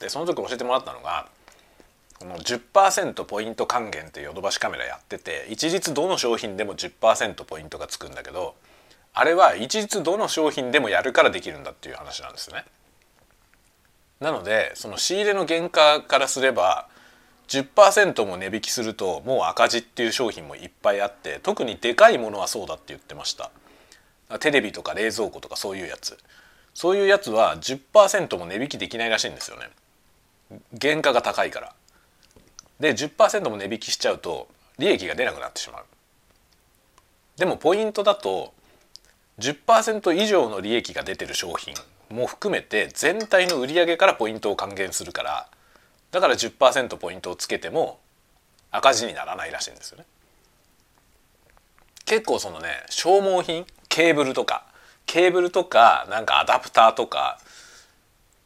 [0.00, 1.28] でその時教えてもらったのが
[2.18, 8.54] この10%ポイント還元ってヨドバシカメラやってて一律どの商品でも10%ポイントがつくんだけど
[9.12, 12.64] あれは一律どの商品でもやるからできるんだっていう話なんですね。
[14.20, 16.88] なのでその仕入れの原価からすれば
[17.48, 23.50] 10%も値引きするともう赤字っていう商品もいっぱいあって特にでかいものはそうだって言ってました。
[24.40, 26.18] テレビとか冷蔵庫とかそういうやつ。
[26.74, 29.70] そういうやつは10%も値引きできないらしいんですよね。
[30.80, 31.74] 原価が高いから。
[32.80, 34.48] で10%も値引きしちゃうと
[34.78, 35.84] 利益が出なくなってしまう。
[37.36, 38.52] でもポイントだと
[39.38, 41.74] 10%以上の利益が出てる商品
[42.10, 45.48] も含めて全体の売上からポイントを還元するから
[46.10, 47.98] だから10%ポイントをつけても
[48.70, 50.04] 赤字にならないらしいんですよね。
[52.04, 54.64] 結構そのね消耗品ケーブルとか
[55.06, 57.38] ケーブルとかなんかアダプターとか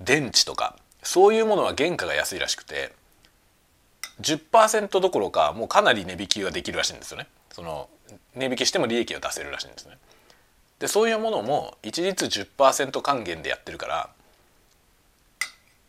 [0.01, 2.93] 電池とかそういうものは原価が安いらしくて
[4.21, 7.27] 10%どころかもうかなり値引きができるらしいんですよね。
[7.53, 7.89] その
[8.35, 9.99] 値引きしても利益を出せるらしいんですね。
[10.81, 14.11] でそういうものも一律10%還元でやってるから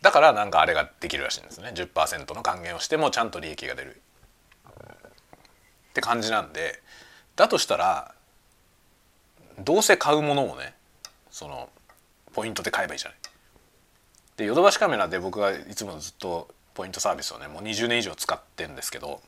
[0.01, 4.01] だからなんかあれができるらしいんですね10%の還元をしてもちゃんと利益が出る
[4.75, 6.81] って感じなんで
[7.35, 8.13] だとしたら
[9.59, 10.73] どうせ買うものをね
[11.29, 11.69] その
[12.33, 13.17] ポイントで買えばいいじゃない。
[14.37, 19.21] でヨドバシカメラで僕がいつもずっとポイントサービスをねもう20年以上使ってんですけど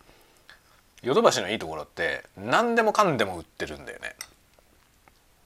[1.01, 4.15] ヨドバシのいいところって何でもかんでも売ってるんだよね。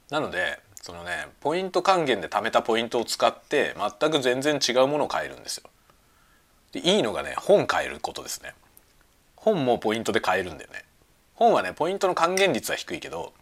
[0.09, 5.69] なのでそのねポイント還元で貯めたポイントを使って全く全然違うものを買えるんですよ。
[6.71, 8.53] でいいのがね本買えることですね。
[9.35, 10.83] 本もポイントで買えるんだよね。
[11.35, 13.33] 本はねポイントの還元率は低いけど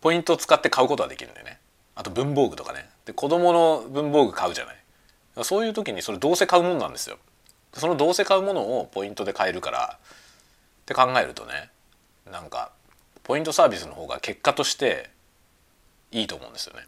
[0.00, 1.58] ポイントを使って買うことはできるんだよね。
[1.94, 2.88] あと文房具とかね。
[3.04, 4.76] で子供の文房具買うじゃない。
[5.44, 7.18] そういう時にそれどうせ買うもんなんですよ。
[7.74, 11.68] そのどうせ買うものをポイントで買えるからって考えるとね
[12.30, 12.70] なんか
[13.22, 15.10] ポイントサービスの方が結果として
[16.20, 16.86] いいと思うんですよね。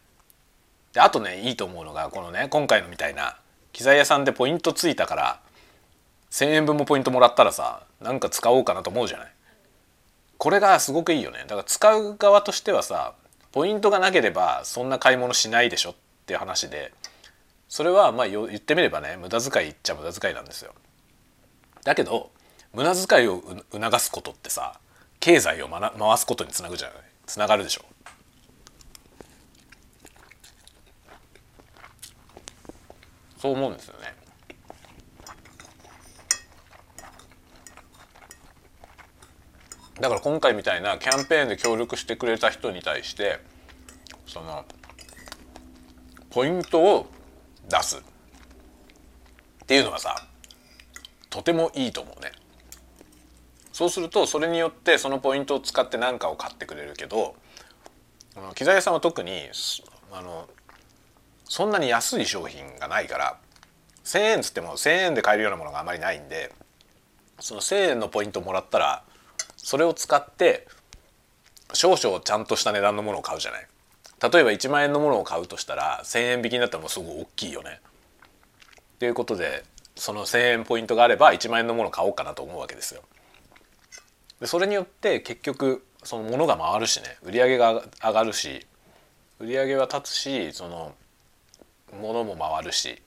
[0.93, 3.37] であとねいいと思うのがこのね今回のみたいな
[3.73, 5.41] 機材屋さんでポイントついたから
[6.31, 9.33] 1,000円分もポイントもらったらさなんか使おうかなと思うじゃない。
[10.39, 11.41] これがすごくいいよね。
[11.41, 13.15] だから使う側としてはさ
[13.53, 15.95] ポイントがなければそんな買い物しないでしょっ
[16.27, 16.93] ていう話で
[17.69, 20.73] それはまあ言ってみればね無駄遣いっちゃ無駄遣いなんですよ。
[21.85, 22.31] だけど
[22.73, 24.79] 無駄遣いを促すことってさ
[25.21, 26.97] 経済を回すことにつなぐじゃない。
[27.27, 27.85] つながるでしょ。
[33.39, 34.15] そう思うんですよね
[40.01, 43.41] だから今回みたいなキャンペーンで協力してくれた人に対して
[44.27, 44.65] その
[46.31, 47.07] ポイントを
[47.69, 48.01] 出すっ
[49.67, 50.27] ていうのはさ
[51.31, 52.33] とてもいいと思うね。
[53.73, 57.37] そうするとそれによってそのポイントを使って何かを買ってくれるけど
[58.57, 59.49] 機材屋さんは特に
[60.13, 60.49] あの
[61.49, 63.37] そんなに安い商品がないから
[64.05, 66.53] 1,000円つっても1,000円で買えるようなものがあまりないんで
[67.41, 69.03] その1,000円のポイントもらったら
[69.57, 70.67] それを使って
[71.73, 73.67] 少々ちゃんとした値段のものを買うじゃない
[74.21, 77.81] 例えば1万円のものを買うとしたら1,000円引きになったらもうすごい大きいよね。
[78.99, 83.03] ということでその1,000円ポイントがあれば1万円のものを買おうかなと思うわけですよ。
[84.41, 88.67] でそれによって結局その物が回るしね売り上げが上がるし
[89.39, 90.95] 売り上げは立つしその
[92.01, 93.01] 物も回るし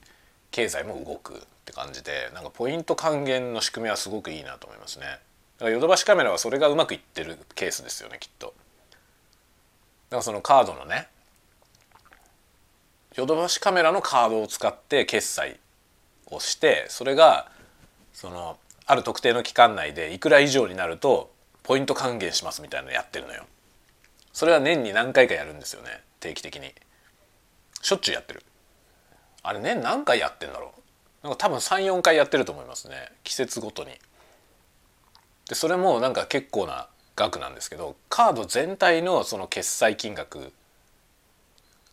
[0.50, 5.06] 経済も動くって感じでなんかポイント還元の仕組みはすごくいいなと思いますね。
[5.06, 8.46] だからヨドバシカメラはそれがうまくいってるケースですよねきっと。
[8.48, 8.52] だ
[10.10, 11.08] からそのカードのね
[13.14, 15.60] ヨドバシカメラのカードを使って決済
[16.26, 17.50] をしてそれが
[18.12, 21.30] そのある特定の期間内でいくら以上になると
[21.62, 23.44] ポイント還元しますみたいなのやってるのよ。
[24.32, 26.72] それは年に何回かやるんですよね定期的に。
[27.80, 28.42] しょっちゅうやってる。
[29.42, 30.72] あれ年何回やってんだろ
[31.22, 33.90] うなんか多分34回やってると思いますね季節ごとに。
[35.48, 40.52] でそれもなんか結構な額なんですけどカード全体のその決済金額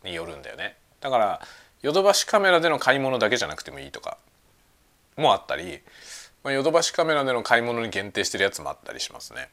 [0.03, 1.41] によるんだよねだから
[1.81, 4.17] ヨドバシカメラでの買い物だけじゃなくてもいいとか
[5.17, 5.79] もあったり
[6.45, 9.49] ヨドバシカメラでの買い物に限定してるやつもあったりしますね。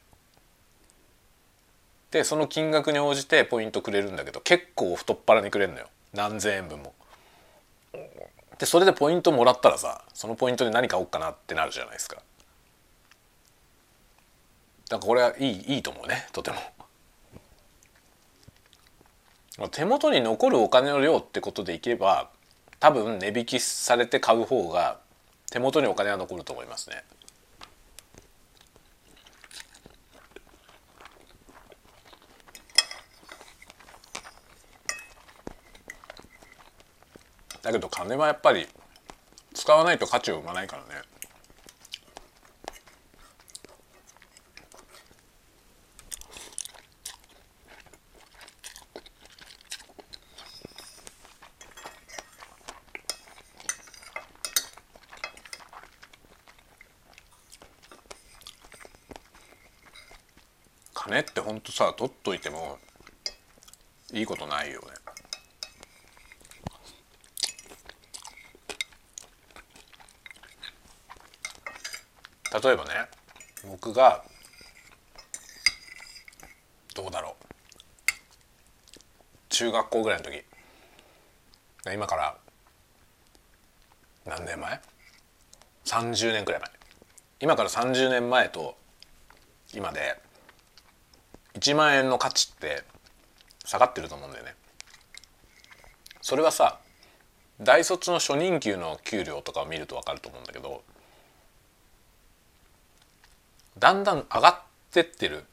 [2.11, 6.93] でその金額に応じてポイントくれるんだけど結構太っ腹にくれるのよ何千円分も。
[8.57, 12.17] でそれでポイントもらったらさそのポイントで何買おうかなってなるじゃないですか。
[14.89, 16.57] だからこれはいいいいと思うねとても。
[19.71, 22.29] 手元に残るお金の量ってことでいけば
[22.79, 24.99] 多分値引きされて買う方が
[25.51, 27.03] 手元にお金は残ると思いますね。
[37.67, 38.65] だけど金はやっぱり
[39.53, 40.87] 使わないと価値を生まないからね。
[60.93, 62.79] 金ってほんとさ取っといても
[64.13, 65.06] いいことないよね。
[72.61, 72.91] 例えばね
[73.67, 74.23] 僕が
[76.95, 77.45] どうだろう
[79.49, 80.43] 中学校ぐらいの時
[81.93, 82.37] 今から
[84.25, 84.81] 何年前
[85.85, 86.69] ?30 年くらい前
[87.39, 88.75] 今から30年前と
[89.73, 90.15] 今で
[91.53, 92.83] 1万円の価値って
[93.63, 94.55] 下がってると思うんだよね。
[96.21, 96.79] それはさ
[97.61, 100.83] 大卒の初任給の給料とかを見ると分かると思うんだけど
[103.79, 104.61] だんだん上がっ
[104.91, 105.43] てってる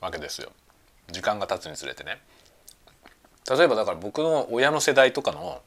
[0.00, 0.50] わけですよ
[1.10, 2.18] 時間が経つにつれてね。
[3.50, 5.60] 例えばだから僕の親の世代とかの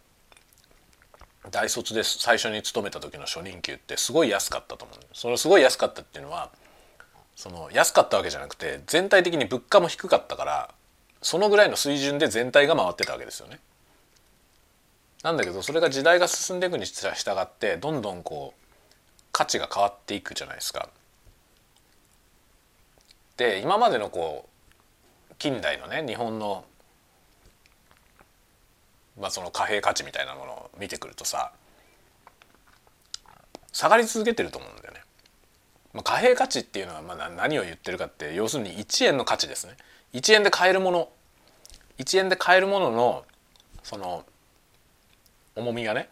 [1.52, 6.52] 大卒で最初に勤めた時の初任給ってすごい安かったと思うそのすごい安かったっていうのは
[7.36, 10.74] その安かったわけじゃなくて全体的に物価も低かったから
[11.22, 13.60] そのぐらいの水準で全体が回ってたわけですよね。
[15.24, 17.10] なんだけどそれが時代が進んでいくに従
[17.40, 18.66] ってどんどんこう
[19.32, 20.88] 価値が変わっていくじゃないですか。
[23.38, 24.48] で今までのこ
[25.32, 26.66] う近代のね日本の
[29.20, 31.52] まあその貨幣価値みたいなものを見てくるとさ
[33.72, 35.02] 下がり続けてると思うんだよね。
[35.94, 39.76] まあ、貨幣価値っていうのはまあ何を言ってるかって要するに1円の価値ですね
[40.14, 41.10] 1円で買えるもの
[41.98, 43.26] 1円で買えるものの
[43.84, 44.26] その
[45.56, 46.10] 重みがね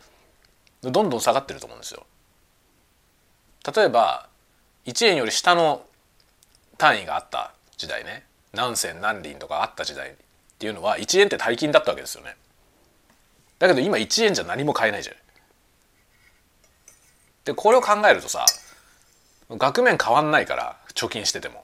[0.81, 2.05] どんどん下がってると思うんですよ。
[3.75, 4.27] 例えば
[4.85, 5.85] 1円より下の
[6.83, 8.25] 単位があった時代ね。
[8.51, 10.13] 何銭何厘とかあった時代っ
[10.59, 12.35] ていうのは1円って大金だったわけですよね。
[13.57, 15.21] だけど今1円じゃ何も買えないじゃない
[17.45, 18.45] でこれを考えるとさ
[19.49, 21.63] 額面変わんないから貯金してても。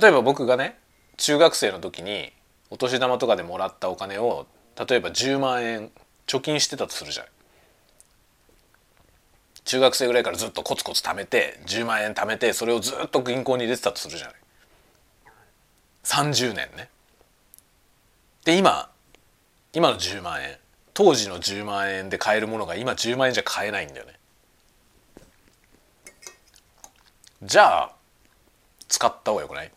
[0.00, 0.78] 例えば僕がね
[1.16, 2.32] 中学生の時に
[2.70, 4.46] お年玉とかでもらったお金を
[4.88, 5.90] 例えば10万円
[6.28, 7.26] 貯金してたとするじゃん。
[9.64, 14.36] 中学生ぐらいからずっとコツコツ貯めて10万円貯めてそれをずっと銀行に入れてたとするじゃない。
[16.04, 16.90] 30年ね。
[18.44, 18.90] で今
[19.72, 20.58] 今の10万円
[20.92, 24.12] 当時の10万円で買えるものが今10万円じゃ買えないんだよね。
[27.42, 27.92] じゃあ
[28.88, 29.66] 使った方がよくない？
[29.68, 29.70] っ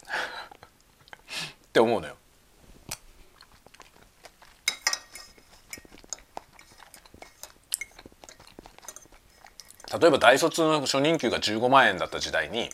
[1.74, 2.18] て思うのよ。
[10.00, 12.70] 例えば大卒の初任給が15万円だった時代に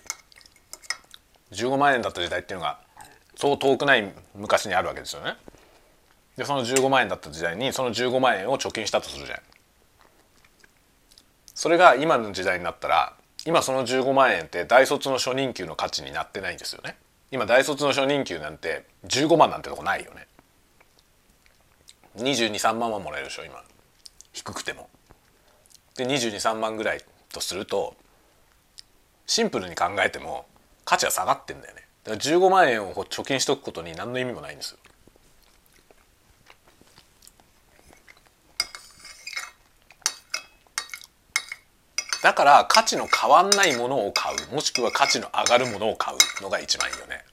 [1.52, 2.80] 15万円だった時代っていうのが
[3.36, 5.36] そう遠くない昔にあるわけですよね。
[6.38, 9.40] でその15万円だった時代にその15万円を貯金したとするじゃん。
[11.54, 13.14] それが今の時代になったら
[13.46, 16.98] 今その15万円って大卒の初任給の価値になってないんですよね。
[17.32, 20.28] 今大卒の初任給なんて15万なんてとこないよね。
[22.18, 23.62] 223万はもらえるでしょ今
[24.32, 24.90] 低くても。
[25.96, 27.96] で223万ぐらいとすると
[29.26, 30.46] シンプルに考えても
[30.86, 31.84] 価値は下がってんだよね。
[32.04, 34.78] だから15万円を貯金しておくことに何の意味もないんですよ。
[42.22, 44.56] だから価値の変わんないものを買う。
[44.56, 47.24] もしくは価値の上がるものを買うのが一番いいよね。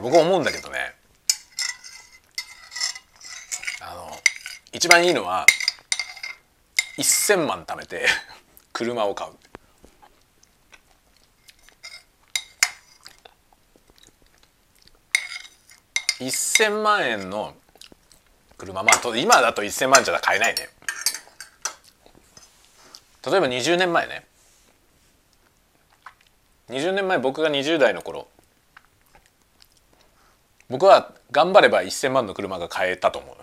[0.00, 0.99] 僕思うんだけどね。
[4.72, 5.46] 一番いいのは
[6.96, 8.06] 1,000万貯めて
[8.72, 9.32] 車を買う。
[16.20, 17.54] 1,000万円の
[18.58, 18.82] 車。
[18.82, 20.68] まあ今だと1,000万じゃ買えないね。
[23.26, 24.26] 例えば20年前ね。
[26.68, 28.28] 20年前僕が20代の頃。
[30.68, 33.36] 僕は頑張れば1,000万の車が買えたと思う。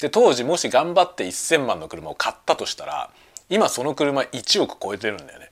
[0.00, 3.10] で当時もし頑張って1,000万の車を買ったとしたら
[3.48, 5.50] 今その車1億超えてるんだよね。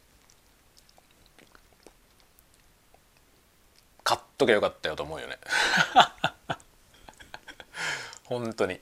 [4.05, 5.39] 買っときゃよかったよと思うよね。
[8.25, 8.81] 本当に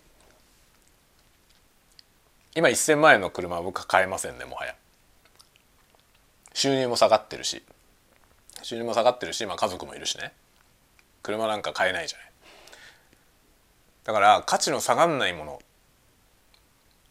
[2.55, 4.75] 今1,000万円の車は僕は買えませんねもはや。
[6.55, 7.63] 収入も下がってるし
[8.63, 10.33] 収入も下がってるし、まあ、家族もいるしね
[11.23, 12.26] 車なんか買えないじゃない。
[14.07, 15.59] だから価値の下がんないもの。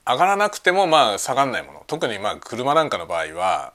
[0.07, 1.83] 上がらなくてもまあ下がんないもの。
[1.87, 3.73] 特にまあ車なんかの場合は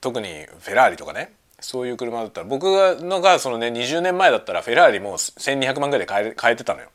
[0.00, 1.32] 特にフェラーリとかね。
[1.60, 2.64] そういう車だったら僕
[3.00, 6.88] のがそのね20年前だったらフェラーリも1200万ぐらいで買え買えてたのよ。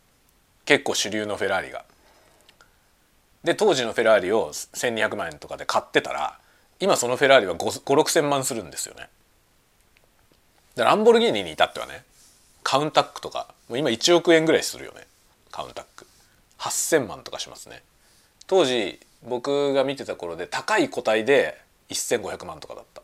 [0.66, 1.86] 結構主流のフェラーリが。
[3.46, 6.38] で当時のフェラーリを1200万円とかで買ってたら
[6.82, 9.08] 今そのフェラーリは56000万するんですよね。
[10.76, 12.04] でランボルギーニに至ってはね
[12.64, 15.08] カウンタックとかもう今1億円ぐらいするよね。
[15.62, 16.08] カウンタック。
[16.58, 17.84] 8,000万とかしますね。
[18.48, 23.02] 当時僕が見てた頃で高い個体で1,500万とかだった。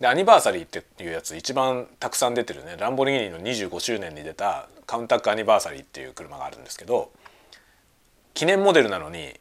[0.00, 2.76] でアニバーサリーっていうやつ一番たくさん出てるね。
[2.78, 7.10] ランボルギーニの25周年に出たカウンタックアニバーサリーっていう車があるんですけど
[8.34, 9.32] 記念モデルなのに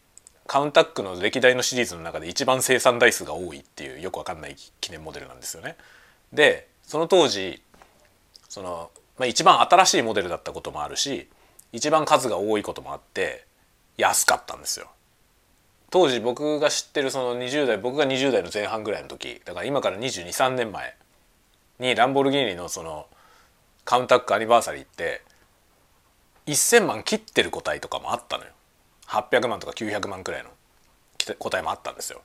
[0.48, 5.76] カウンタックの歴代のシリーズの中で一番生産台数が多いっていうよくわかんない記念モデルなんですよね。
[6.32, 7.62] でその当時
[8.48, 11.28] その、まあ、一番新しいモデルだったこともあるし
[11.74, 13.46] 一番数が多いこともあって
[13.98, 14.88] 安かったんですよ。
[15.90, 20.96] 当時僕が知ってるその20代僕が20代の前半ぐらいの時だから今から223年前
[21.80, 23.08] にランボルギーニのその
[23.86, 25.22] カウンタックアニバーサリーって
[26.48, 28.52] 1,000万切ってる個体とかもあったのよ。
[29.08, 30.50] 800万とか900万くらいの
[31.38, 32.22] 個体もあったんですよ。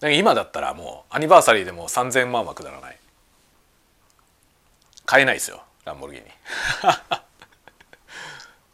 [0.00, 2.98] だ今だったらもうアニバーサリーでも3,000万はくだらない。
[5.06, 6.30] 買えないですよランボルギーニ。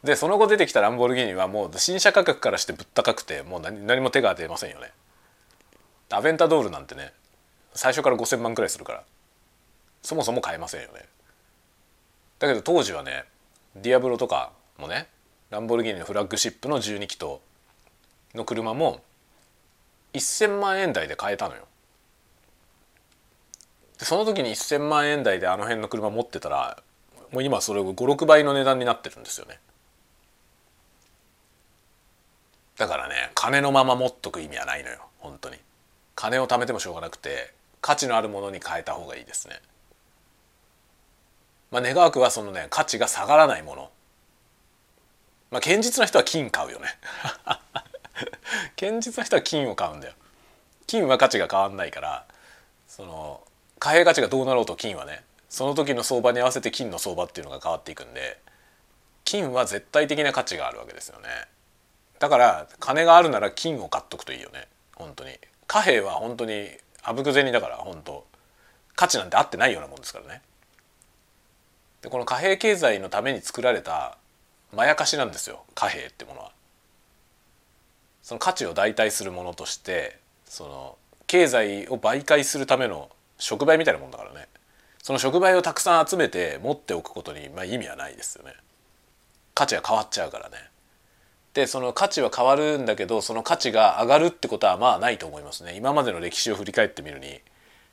[0.03, 4.91] でその後出てきたランボルギーニはもう新車価格からしてぶったかくてもう何何も手が出ませんよね。
[6.09, 7.13] アベンタドールなんてね
[7.73, 9.03] 最初から5,000万くらいするから
[10.01, 11.05] そもそも買えませんよね。
[12.39, 13.23] だけど当時はね
[13.75, 15.07] ディアブロとかもね
[15.49, 17.37] ランボルギーニのフラッグシップの12気筒
[18.35, 19.01] の車も
[20.13, 21.65] 1,000万円台で買えたのよ。
[23.97, 26.77] でその時に1,000万円台であの辺の車持ってたら
[27.31, 29.59] もう今それ56倍の値段になってるんですよね。
[32.77, 35.57] だからね金のまま持っとく意味はないのよ本当に。
[36.15, 39.59] 金を貯めてもしょうがなくて価値のあるものに変えた方がいいですね。
[41.71, 43.89] まあ願わくはそのね価値が下がらないもの。
[45.51, 46.87] まあ堅実な人は金買うよね。
[48.79, 50.13] 堅実な人は金を買うんだよ。
[50.87, 52.25] 金は価値が変わんないから
[52.87, 53.41] その
[53.79, 58.37] 貨幣価値がどうなろうと金はねその時の相場に合わせて金の相場っていうのが変わっていくんで
[59.25, 61.27] 金は絶対的な価値があるわけですよね。
[62.23, 64.69] だから金があるなら金を買っとくといいよね。
[64.95, 65.31] 本当に。
[65.67, 66.69] 貨幣は本当に
[67.01, 68.25] あぶく銭だから本当。
[68.95, 70.41] 価値なんてあってないようなもんですからね。
[72.01, 74.17] でこの貨幣経済のために作られた
[74.73, 75.65] まやかしなんですよ。
[75.75, 76.51] 貨幣ってものは。
[78.21, 80.97] その価値を代替するものとしてその
[81.27, 84.47] 経済を媒介するための触媒みたいなもんだからね。
[85.01, 88.53] その触媒をたくさん集めて持っておくことに、まあ、意味はないですよね。
[89.53, 90.71] 価値が変わっちゃうからね。
[91.53, 95.75] でその価値は変わるんだけどその価値が上がるってことはまあないと思いますね。
[95.75, 97.41] 今までの歴史を振り返ってみるに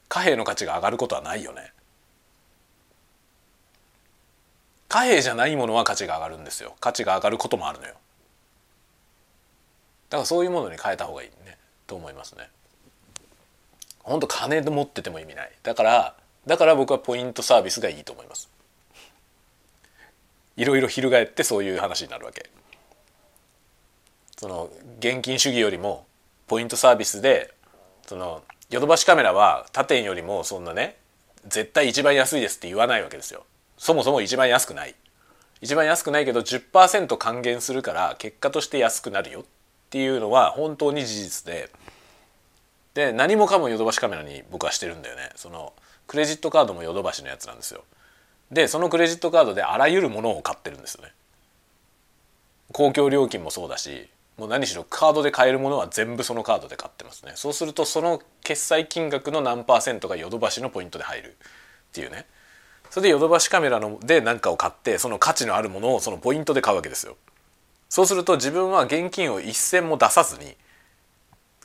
[0.09, 1.73] 貨幣の価値が上がることはないよね。
[4.89, 6.75] 貨幣じゃないものは価値が上がるんですよ。
[6.81, 7.95] 価値が上がることもあるのよ。
[10.09, 11.57] だからそういうものに変えた方がいいね。
[11.87, 12.49] と思いますね。
[14.03, 15.53] 本当金で持ってても意味ない。
[15.63, 18.49] だからだから僕はポイントサービスがいいと思います。
[20.57, 22.51] いろいろ翻ってそういう話になるわけ。
[24.41, 24.71] その
[25.01, 26.07] 現金主義よりも
[26.47, 27.53] ポイントサービスで
[28.07, 30.97] そのヨドバシカメラは他店よりもそんなね
[31.47, 33.45] 絶対一番安いですって言わないわけですよ。
[33.77, 34.95] そもそも一番安くない。
[35.61, 39.45] 一番安くないけど10%還元するから結果として安くなるよっ
[39.91, 41.69] ていうのは本当に事実で。
[42.95, 45.33] で何もかもヨドバシカメラに僕はしてるんだよね。
[45.37, 45.75] その
[46.07, 47.85] クレジットカードもヨドバシのやつなんですよ。
[48.51, 51.13] でそのクレジットカードであらゆるものを買ってるんですよね。
[52.73, 54.09] 公共料金もそうだし
[54.41, 57.33] もう何しろカードで買えるものは全部そのカードで買ってますね。
[57.35, 61.33] そうするとその決済金額の何パーセントがヨドバシのポイントで入るっ
[61.93, 62.25] ていうね。
[62.89, 67.19] それでヨドバシカメラので何かを買ってその価値のあるものをそのポイントで買うわけですよ。
[67.91, 70.57] そうすると自分は現金を一銭も出さずに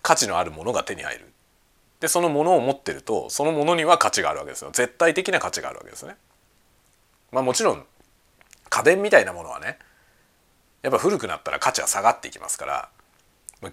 [0.02, 1.32] 価値のあるものが手に入る。
[2.02, 4.72] でそのものを持ってるとそのものには価値があるわけですよ。
[4.74, 6.18] 絶対的な価値があるわけですね。
[7.32, 7.86] まあもちろん
[8.70, 9.80] 家電みたいなものはね
[10.86, 12.90] やっぱ古くなったら価値は下がっていきますから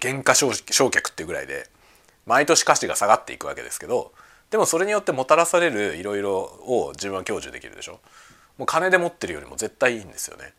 [0.01, 1.69] 原価償却っていうぐらいで
[2.25, 4.13] 毎年価値が下がっていくわけですけど
[4.49, 7.99] でもそれによってもたらされるいろいろを自分は享受できるでしょ。
[8.57, 10.53] もう金で持ってるよりも絶対いいんですよね。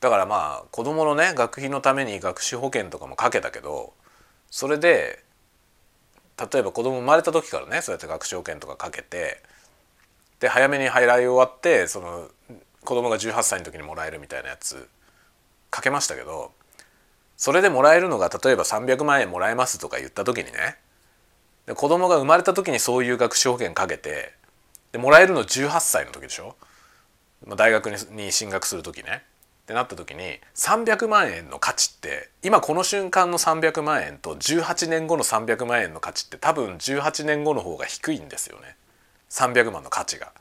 [0.00, 3.94] だからまあ子供のね学費のために学資保険とかもかけたけど
[4.50, 5.22] それで
[6.38, 9.40] 例えば子供生まれた時からねそうやって学資保険とかかけて
[10.40, 12.28] で早めに払い終わってその
[12.84, 14.88] 子供が18歳の時にもらえるみたいなやつ
[15.70, 16.52] かけましたけど
[17.36, 20.76] それでもらえるのが例えば300万円もらえますとか言った時にね
[21.66, 24.32] で子供が生まれた時にそういう学資保険かけて
[24.92, 26.56] でもらえるの18歳の時でしょ？
[27.46, 29.22] まあ大学に進学する時ね。
[29.62, 38.76] ってなった時に300万円の価値って今この瞬間の300万円と18年後の300万円の価値って多分18年後の方が低いんですよね。
[39.30, 40.32] 300万の価値が。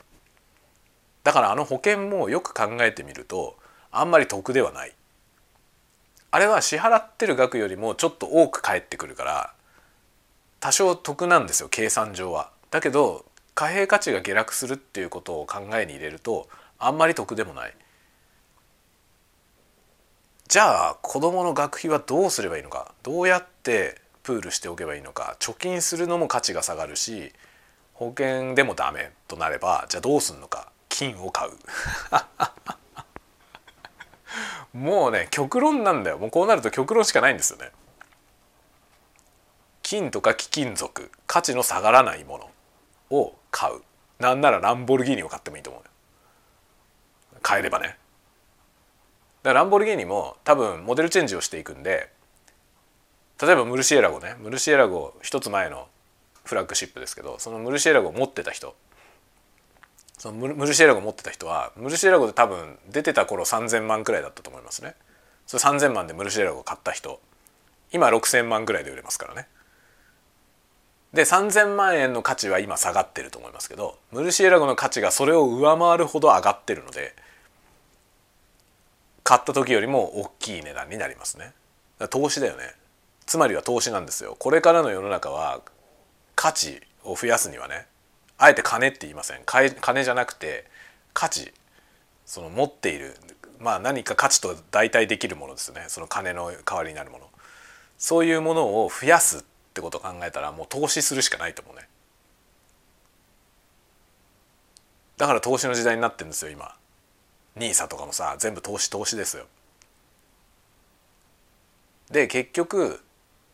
[1.23, 3.57] だからあの保険もよく考えてみると
[3.91, 4.93] あんまり得ではない
[6.31, 9.53] あれは支払ってる額よりもちょっと多く返ってくるから
[10.59, 12.51] 多少得なんですよ計算上は。
[12.69, 16.47] だけど貨幣価値が下落するっていうことを考えに入れると
[16.79, 17.73] あんまり得でもない。
[20.47, 22.93] じゃあ子どもの学費はどうすればいいのか？
[23.03, 25.35] どうやってプールしておけばいいのか？
[25.39, 27.33] 貯金するのも価値が下がるし
[27.93, 30.71] 保険でもダメとなればじゃあどうすんのか？
[30.91, 31.51] 金を買う。
[34.77, 36.19] もうね極論なんだよ。
[36.19, 37.71] もうこうなると極論しかないんですよね。
[39.81, 43.81] 金とか貴金属価値の下がらないものを買う。
[44.19, 45.89] なんならランボルギーニを買ってもいいと思うよ
[47.41, 47.97] 買えればね。
[49.41, 52.11] だからランボルギーニも多分モデルチェンジをしていくんで
[53.41, 54.35] 例えばムルシエラゴね。
[54.39, 55.87] ムルシエラゴ一つ前の
[56.45, 58.75] フラッグシップですけどそのムルシエラゴを持ってた人
[60.21, 64.93] そのムルシエラゴ持ってた人はムルシエラゴで多分出てた頃3,000万くらいだったと思いますね。
[65.47, 67.19] それ3,000万でムルシエラゴ買った人
[67.91, 69.47] 今6,000万くらいで売れますからね。
[71.11, 77.15] で3,000万円の価値は今下がってると思いますけどムルシエラゴの価値がそれを上回るほど上がってるので
[79.23, 81.51] 買った時よりも大きい値段になりますね。
[82.11, 82.75] 投資だよね。
[83.25, 84.35] つまりは投資なんですよ。
[84.37, 85.61] これからの世の中は
[86.35, 87.87] 価値を増やすにはね
[88.41, 89.41] あえて金って言いません。
[89.45, 90.65] 金じゃなくて
[91.13, 91.53] 価値。
[92.25, 93.15] その持っている
[93.59, 95.85] まあ何か価値と代替できるものですよね。
[95.89, 97.29] その金の代わりになるもの。
[97.99, 99.41] そういうものを増やすっ
[99.75, 101.87] てことを考えたらもう投資するしかないと思うね。
[105.17, 106.73] だから投資の時代になってるんですよ今。
[107.57, 109.45] NISA とかもさ全部投資投資ですよ。
[112.09, 113.03] で結局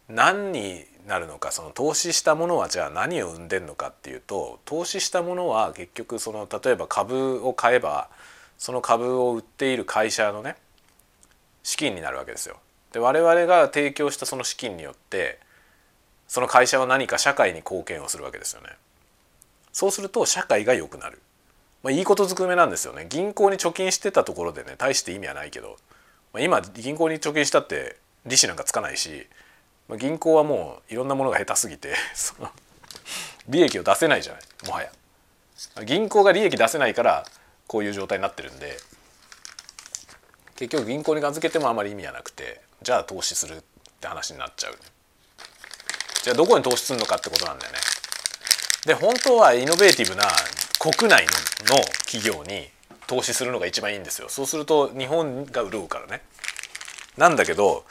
[0.07, 8.10] 何になるのかその投資したものはじゃあ何を生んでるのかっていうと投資したものは結局その例えば株を買えば
[8.58, 10.58] その株を売っている会社のね
[11.64, 12.58] 資金になるわけですよ。
[12.91, 15.39] で我々が提供したその資金によって
[16.28, 18.70] その会社は何か社会に貢献をするわけですよね。
[19.72, 21.22] そうすると社会が良くなる。
[21.84, 23.05] まあ、いいことずくめなんですよね。
[23.08, 25.78] 銀行に貯金してたところでね大して意味はないけど、
[26.34, 29.28] まあ、今銀行に貯金したって利子なんかつかないし、
[29.88, 32.51] まあ、銀行はもういろんなものが下手すぎて その
[33.47, 34.91] 利益を出せないじゃないもはや。
[35.85, 37.25] 銀行が利益出せないから
[37.67, 38.77] こういう状態になってるんで。
[40.57, 43.61] 結局銀行に預けてもあまり意味はなくてじゃあ投資するっ
[44.01, 44.77] て話になっちゃう
[46.23, 47.79] じゃあどこに投資するのかってことなんだよね。
[48.85, 50.25] で本当はイノベーティブな
[50.79, 51.25] 国内
[51.69, 52.69] の企業に
[53.05, 54.29] 投資するのが一番いいんですよ。
[54.29, 56.23] そうすると日本が潤うからね。
[57.17, 57.85] なんだけど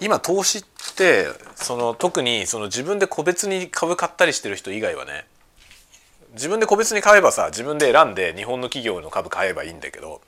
[0.00, 0.62] 今投資っ
[0.96, 5.26] てその特にその自分で個別に株買ったりしてる人以外はね
[6.34, 10.20] 自分で個別に買えばさ自分で選んで日本の企業の株買えばいいんだけど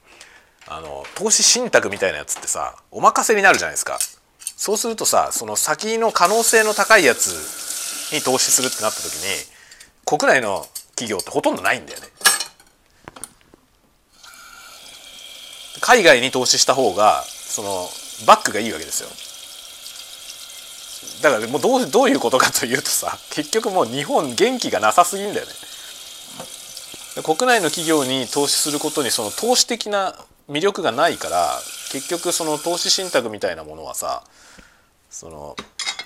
[0.69, 3.99] あの投資信託みたいなやつってさお任せになるじゃないですか。
[4.57, 9.29] そうするとさその先の可能性の高いやつに投資するってなった時に
[10.07, 12.07] 国内の企業ってほとんどないんだよね。
[15.81, 17.89] 海外に投資した方がその
[18.27, 19.09] バックがいいわけですよ。
[21.23, 25.53] だからもうどうどういうことかというとさ結局もう日本元気がなさすぎんだよね。
[27.23, 30.17] 国内の企業に投資することにその投資的な
[30.51, 31.49] 魅力がないから
[31.93, 34.25] 結局その投資信託みたいなものはさ
[35.11, 35.57] その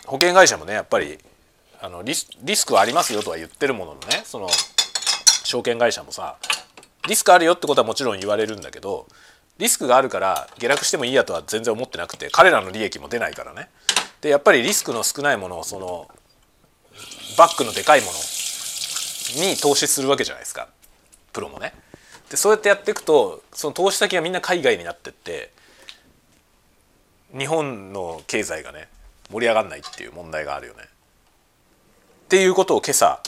[0.06, 1.18] 保険会社もねやっぱり
[1.80, 4.48] あのリスリスクはありますよとは言ってるもののねその
[5.44, 6.36] 証券会社もさ
[7.08, 9.06] リスクあるよってことはもちろん言われるんだけど
[9.56, 13.68] リスクがあるから下落してもいいやとは全然思ってなくて彼らの利益も出ないからね。
[14.20, 16.08] でやっぱりリスクの少ないものをその
[17.36, 18.12] バックのでかいもの
[19.44, 20.68] に投資するわけじゃないですか
[21.32, 21.72] プロもね。
[22.30, 25.50] でそうやってやっていくとその投資先がみんな海外になってって
[27.36, 28.88] 日本の経済がね
[29.30, 30.82] 盛り上がんないっていう問題があるよね。
[30.82, 30.86] っ
[32.28, 33.22] ていうことを今朝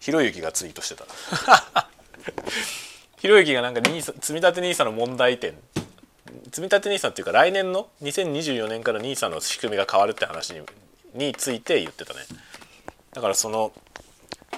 [0.00, 1.04] ひろゆきがツイートしてた。
[3.18, 5.54] ひろゆきがなんか積み立て NISA の問題点
[6.50, 10.60] 積立 NISA っていうか来年の2024年から NISA の仕組みが変わるって話に
[11.14, 12.20] について言ってたね。
[13.12, 13.72] だからその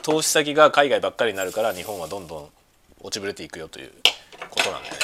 [0.02, 2.48] 投資先が海外ばっかりになるから日本はどんどん
[3.02, 3.92] 落ちぶれていくよという
[4.50, 5.00] ことなんだよね。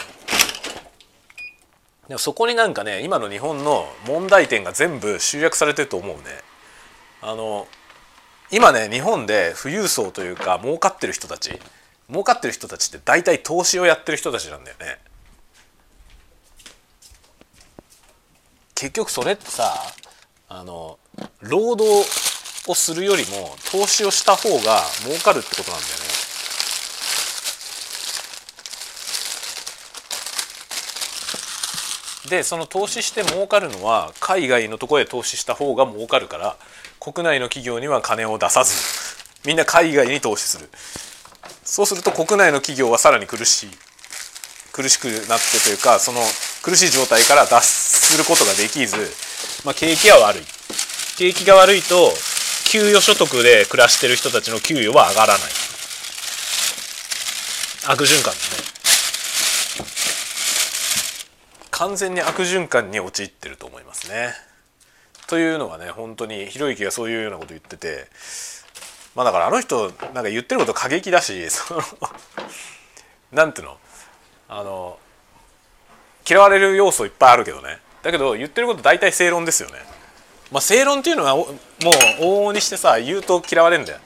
[2.09, 6.23] でもそこになんかね今の日本の問題点が全部集約されてると思うね。
[7.23, 7.67] あの
[8.51, 11.59] 今ね日本で富裕層というか儲かってる人たち
[12.09, 14.99] 儲かってる人たちって大体投資をやってる人たちなんだよね。
[18.77, 19.75] 結局それってさ
[20.49, 20.99] あの
[21.41, 22.07] 労働
[22.69, 26.07] をするよりも投資をした方が儲かるってことなんだよね。
[32.29, 36.57] でその投資して儲かるのは海外のところへ投資した方が儲かるから
[36.99, 38.75] 国内の企業には金を出さず
[39.47, 40.69] みんな海外に投資する
[41.63, 43.71] そうすると国内の企業はさらに苦しい
[44.73, 46.21] 苦しくなってというかその
[46.63, 47.63] 苦しい状態から脱
[48.07, 48.97] することができず、
[49.65, 50.43] まあ、景気は悪い。
[51.19, 52.13] 景気が悪いと
[52.71, 55.41] 給与所得で暮らしてる人たちの給与は上がらない。
[57.89, 58.77] 悪循環ですね。
[61.71, 64.35] 完全に悪循環に陥ってると思いますね。
[65.27, 68.07] というのはね本当にひろゆきがそういうようなこと言ってて
[69.15, 71.83] まあだからあの人なんか言ってること過激だしその
[73.33, 73.79] なんていうの？
[74.49, 74.99] あの
[76.29, 77.79] 嫌われる要素いっぱいあるけどね。
[78.07, 79.75] だけど言ってること大体正論ですよね。
[80.53, 81.49] まあ、正論っていうのはもう
[82.21, 83.99] 往々にしてさ言うと嫌われるんだよ。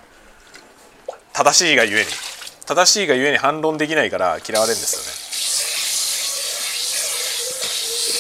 [1.35, 2.07] 正しいがゆえに
[2.65, 4.97] 正しいがゆえに反論できないから嫌われるんです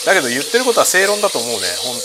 [0.04, 0.14] よね。
[0.14, 1.96] だけど言ってることは正論だと思うね本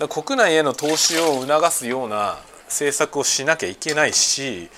[0.00, 4.68] 当に国内への投資を促すような政策をしなきゃいけないし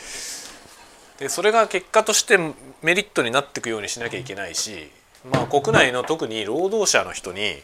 [1.18, 2.38] でそれが結果として
[2.82, 4.90] メリットになっていくようにしなきゃいけないし、
[5.32, 7.56] まあ、国内の特に労働者の人に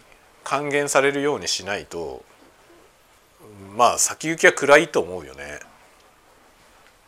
[0.45, 2.25] 還元されるようにしないと
[3.77, 5.61] まあ先行きは暗いと思うよね。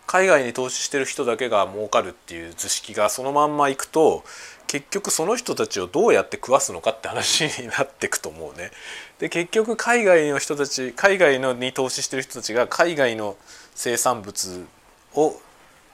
[0.06, 4.22] 海外に投資してる人だけが儲かるっていう図式がそのまんまいくと
[4.66, 8.70] 結局その人たちをどうやって食わすのかって話になっていくと思うね。
[9.18, 13.36] で結局海外の人たち海外のに投資してる人たちが海外の
[13.74, 14.66] 生産物
[15.14, 15.34] を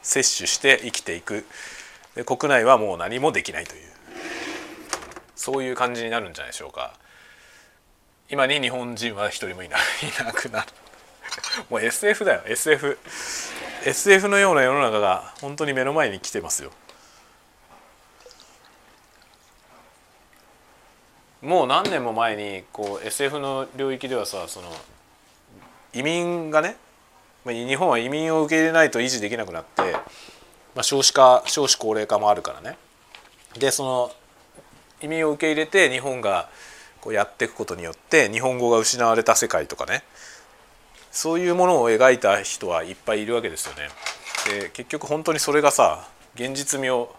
[0.03, 1.47] 摂取して生きていく
[2.15, 3.83] で国内はもう何もできないという
[5.41, 6.93] そういう感じになるんじゃないでしょうか。
[8.29, 9.81] 今に日本人は一人もいない
[10.23, 10.67] なくなる。
[11.71, 12.43] もう SF だよ。
[12.45, 12.99] SF
[13.87, 16.71] SF のような世の中が本当に目の前に来てますよ。
[21.41, 24.71] もう何年も前にこう SF の領域ではさその
[25.95, 26.77] 移民がね
[27.47, 29.93] 日本は移民を受け入れないと維持できなくなって、
[30.75, 32.77] まあ、少子化少子高齢化もあるからね。
[33.59, 34.13] でその
[35.03, 36.49] 移民を受け入れて日本が
[37.01, 40.03] こうやっていくことによって日本語が失われた世界とかね
[41.11, 43.89] そういうものを描いた人はいっぱいいるわけですよね。
[44.61, 47.15] で結局本当にそれがさ現実味を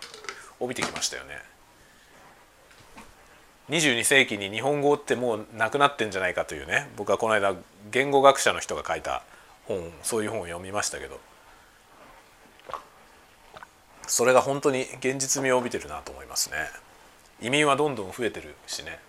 [0.59, 1.51] 帯びてきましたよね。
[3.69, 7.55] 22世紀に日本語ってもうなくなってんじゃないかというね僕はこの間
[7.89, 9.23] 言語学者の人が書いた
[9.65, 11.19] 本そういう本を読みましたけど
[14.07, 16.57] それが本当に現実味を帯びてるなと思いますね
[17.41, 18.99] 移民はどんどん増えてるしね。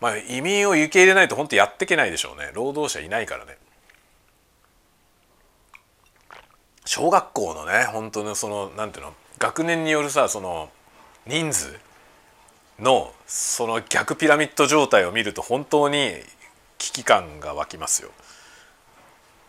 [0.00, 2.50] まあ移民を受け入れないと本当やっていけないでしょうね。
[2.52, 3.56] 労働者いないからね。
[6.84, 9.14] 小学校のね本当のそのなんていうの？
[9.38, 10.68] 学年によるさその
[11.26, 11.78] 人数
[12.78, 16.12] のその逆ピラミッド状態を見ると本当に
[16.78, 18.10] 危機感が湧きますよ。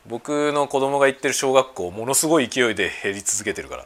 [0.07, 3.85] 僕の子供が行ってる小学校ものすごい勢いで減り続けてるから。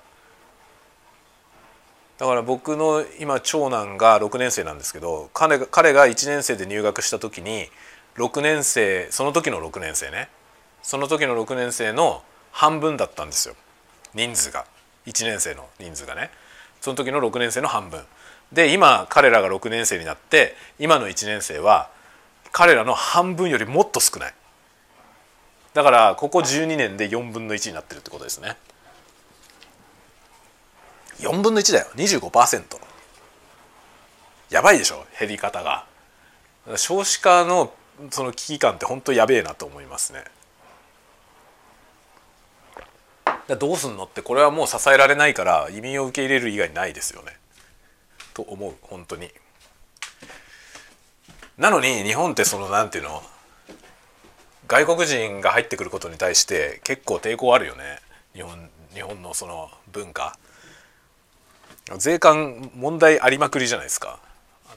[2.20, 7.68] だから僕の今長男が6年生なんですけど彼が彼が1年生で入学した時に
[8.18, 10.30] 6年生その時の6年生ね。
[10.82, 13.56] その時の6年生の半分だったんですよ。
[14.14, 14.66] 人数が。
[15.06, 16.30] 1年生の人数がね。
[16.82, 18.02] その時の6年生の半分。
[18.52, 21.90] で今彼らが6年生になって今の1年生は
[22.52, 24.34] 彼らの半分よりもっと少ない。
[25.74, 28.58] だからここ12年で4分の1になってるってことですね。
[31.20, 31.88] 4分の1だよ。
[31.96, 32.64] 25%
[34.50, 35.86] やばいでしょ減り方が。
[36.76, 37.74] 少子化の
[38.12, 40.24] その危機感って本当やべえなと思いますね。
[43.60, 47.38] どうすんのってこれはもう支えられないから移民を受け入れる以外ないですよね。
[48.34, 49.32] と思う本当に。
[51.58, 53.22] なのに日本ってそのなんていうの
[54.68, 58.00] 外国人が入ってくることに対して結構抵抗あるよね。
[58.34, 60.38] 日本日本のその文化。
[61.98, 64.20] 税関問題ありまくりじゃないですか。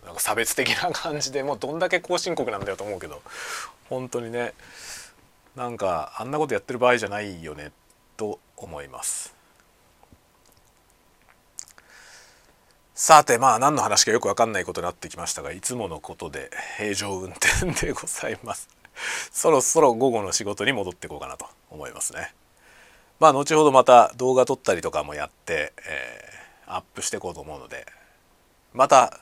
[0.05, 3.23] なんか差別的な感じでもうどんだけ後進国なんだよと思うけど。
[3.89, 4.55] 本当にね。
[5.55, 7.73] なんかあんなことやってる場合じゃないよね
[8.17, 9.35] と思います。
[12.95, 18.69] さてまあ何の話かよく分かんないことになってきましたがいつものことで平常運転でございます。
[19.31, 22.33] そろそろ午後の仕事に戻っていこうかなと思いますね。
[23.19, 26.42] まあ後ほどまた動画撮ったりとかもやって、えー、
[26.77, 27.87] アップしていこうと思うので
[28.73, 29.21] また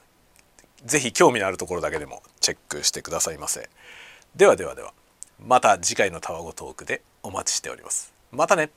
[0.85, 3.69] 是非興味のあるところだけでもチェックしてくださいませ。
[4.35, 4.93] ではではでは
[5.39, 8.13] また次回のタワゴトークでお待ちしております。
[8.33, 8.71] またね。